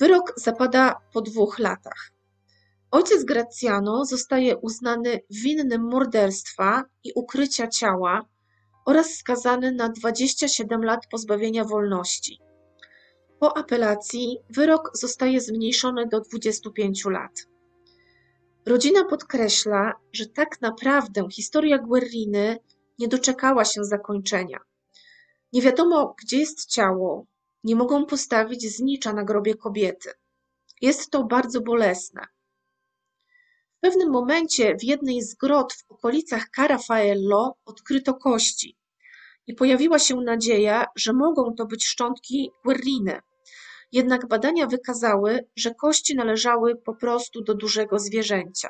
[0.01, 2.13] Wyrok zapada po dwóch latach.
[2.91, 8.25] Ojciec Gracjano zostaje uznany winnym morderstwa i ukrycia ciała
[8.87, 12.39] oraz skazany na 27 lat pozbawienia wolności.
[13.39, 17.47] Po apelacji wyrok zostaje zmniejszony do 25 lat.
[18.67, 22.59] Rodzina podkreśla, że tak naprawdę historia Guerriny
[22.99, 24.59] nie doczekała się zakończenia.
[25.53, 27.27] Nie wiadomo, gdzie jest ciało,
[27.65, 30.11] nie mogą postawić znicza na grobie kobiety.
[30.81, 32.27] Jest to bardzo bolesne.
[33.77, 38.77] W pewnym momencie w jednej z grot w okolicach Carafaello odkryto kości
[39.47, 43.21] i pojawiła się nadzieja, że mogą to być szczątki Guerriny.
[43.93, 48.69] Jednak badania wykazały, że kości należały po prostu do dużego zwierzęcia.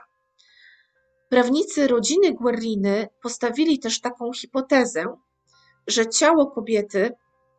[1.28, 5.04] Prawnicy rodziny Guerriny postawili też taką hipotezę,
[5.86, 7.12] że ciało kobiety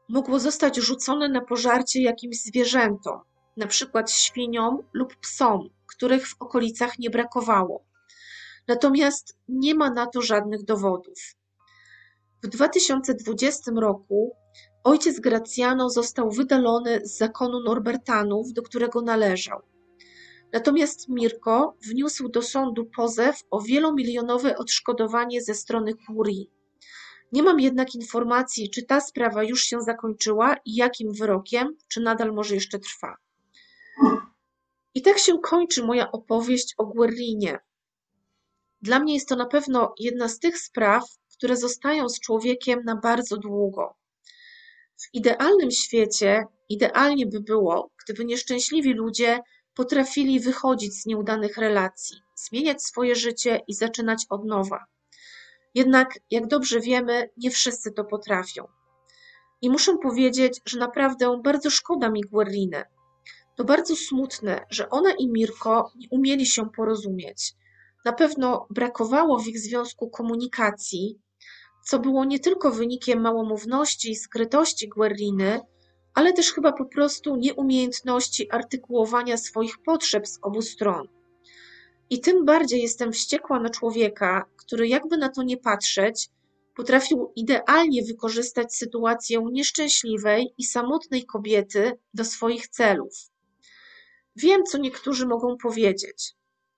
[0.09, 3.19] mogło zostać rzucone na pożarcie jakimś zwierzętom,
[3.67, 7.83] przykład świniom lub psom, których w okolicach nie brakowało.
[8.67, 11.19] Natomiast nie ma na to żadnych dowodów.
[12.43, 14.35] W 2020 roku
[14.83, 19.61] ojciec Gracjano został wydalony z zakonu Norbertanów, do którego należał.
[20.53, 26.49] Natomiast Mirko wniósł do sądu pozew o wielomilionowe odszkodowanie ze strony kurii.
[27.31, 32.33] Nie mam jednak informacji, czy ta sprawa już się zakończyła i jakim wyrokiem, czy nadal
[32.33, 33.17] może jeszcze trwa.
[34.95, 37.59] I tak się kończy moja opowieść o Guerrinie.
[38.81, 41.03] Dla mnie jest to na pewno jedna z tych spraw,
[41.37, 43.95] które zostają z człowiekiem na bardzo długo.
[45.03, 49.39] W idealnym świecie idealnie by było, gdyby nieszczęśliwi ludzie
[49.73, 54.85] potrafili wychodzić z nieudanych relacji, zmieniać swoje życie i zaczynać od nowa.
[55.75, 58.67] Jednak, jak dobrze wiemy, nie wszyscy to potrafią.
[59.61, 62.83] I muszę powiedzieć, że naprawdę bardzo szkoda mi Guerriny.
[63.55, 67.53] To bardzo smutne, że ona i Mirko nie umieli się porozumieć.
[68.05, 71.19] Na pewno brakowało w ich związku komunikacji,
[71.83, 75.61] co było nie tylko wynikiem małomówności i skrytości Guerriny,
[76.13, 81.07] ale też chyba po prostu nieumiejętności artykułowania swoich potrzeb z obu stron.
[82.09, 86.29] I tym bardziej jestem wściekła na człowieka, który jakby na to nie patrzeć,
[86.75, 93.13] potrafił idealnie wykorzystać sytuację nieszczęśliwej i samotnej kobiety do swoich celów.
[94.35, 96.33] Wiem, co niektórzy mogą powiedzieć,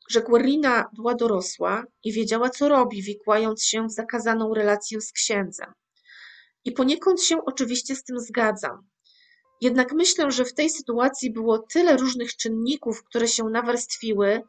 [0.10, 5.74] że Guerrina była dorosła i wiedziała, co robi, wikłając się w zakazaną relację z księdzem.
[6.66, 8.88] I poniekąd się oczywiście z tym zgadzam.
[9.62, 14.42] Jednak myślę, że w tej sytuacji było tyle różnych czynników, które się nawarstwiły,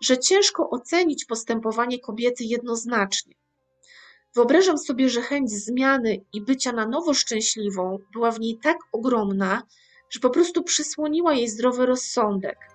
[0.00, 3.34] że ciężko ocenić postępowanie kobiety jednoznacznie.
[4.34, 9.62] Wyobrażam sobie, że chęć zmiany i bycia na nowo szczęśliwą była w niej tak ogromna,
[10.10, 12.73] że po prostu przysłoniła jej zdrowy rozsądek.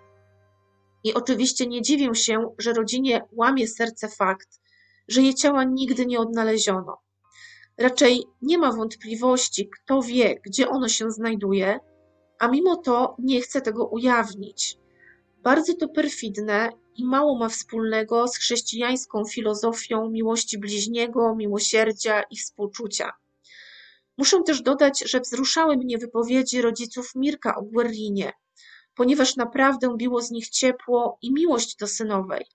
[1.03, 4.59] I oczywiście nie dziwię się, że rodzinie łamie serce fakt,
[5.07, 6.97] że jej ciała nigdy nie odnaleziono.
[7.77, 11.79] Raczej nie ma wątpliwości, kto wie, gdzie ono się znajduje,
[12.39, 14.77] a mimo to nie chce tego ujawnić.
[15.43, 23.11] Bardzo to perfidne i mało ma wspólnego z chrześcijańską filozofią miłości bliźniego, miłosierdzia i współczucia.
[24.17, 28.33] Muszę też dodać, że wzruszały mnie wypowiedzi rodziców Mirka o Guerrinie,
[28.99, 32.45] ponieważ naprawdę biło z nich ciepło i miłość do synowej.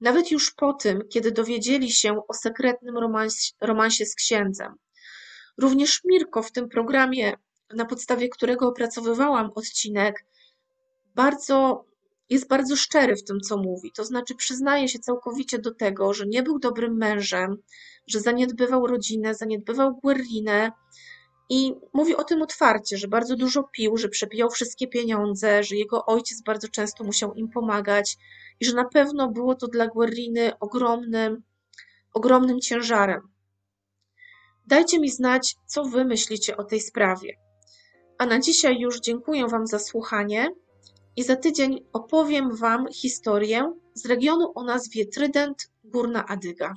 [0.00, 4.74] Nawet już po tym, kiedy dowiedzieli się o sekretnym romans romansie z księdzem.
[5.58, 7.36] Również Mirko w tym programie,
[7.74, 10.24] na podstawie którego opracowywałam odcinek,
[11.14, 11.84] bardzo
[12.30, 13.92] jest bardzo szczery w tym, co mówi.
[13.92, 17.56] To znaczy, przyznaje się całkowicie do tego, że nie był dobrym mężem,
[18.06, 20.72] że zaniedbywał rodzinę, zaniedbywał Guerrinę
[21.48, 26.06] i mówi o tym otwarcie, że bardzo dużo pił, że przepijał wszystkie pieniądze, że jego
[26.06, 28.16] ojciec bardzo często musiał im pomagać
[28.60, 31.42] i że na pewno było to dla Guerriny ogromnym,
[32.14, 33.20] ogromnym ciężarem.
[34.66, 37.38] Dajcie mi znać, co wy myślicie o tej sprawie.
[38.18, 40.48] A na dzisiaj już dziękuję Wam za słuchanie
[41.16, 46.74] i za tydzień opowiem Wam historię z regionu o nazwie Trydent Górna Adyga.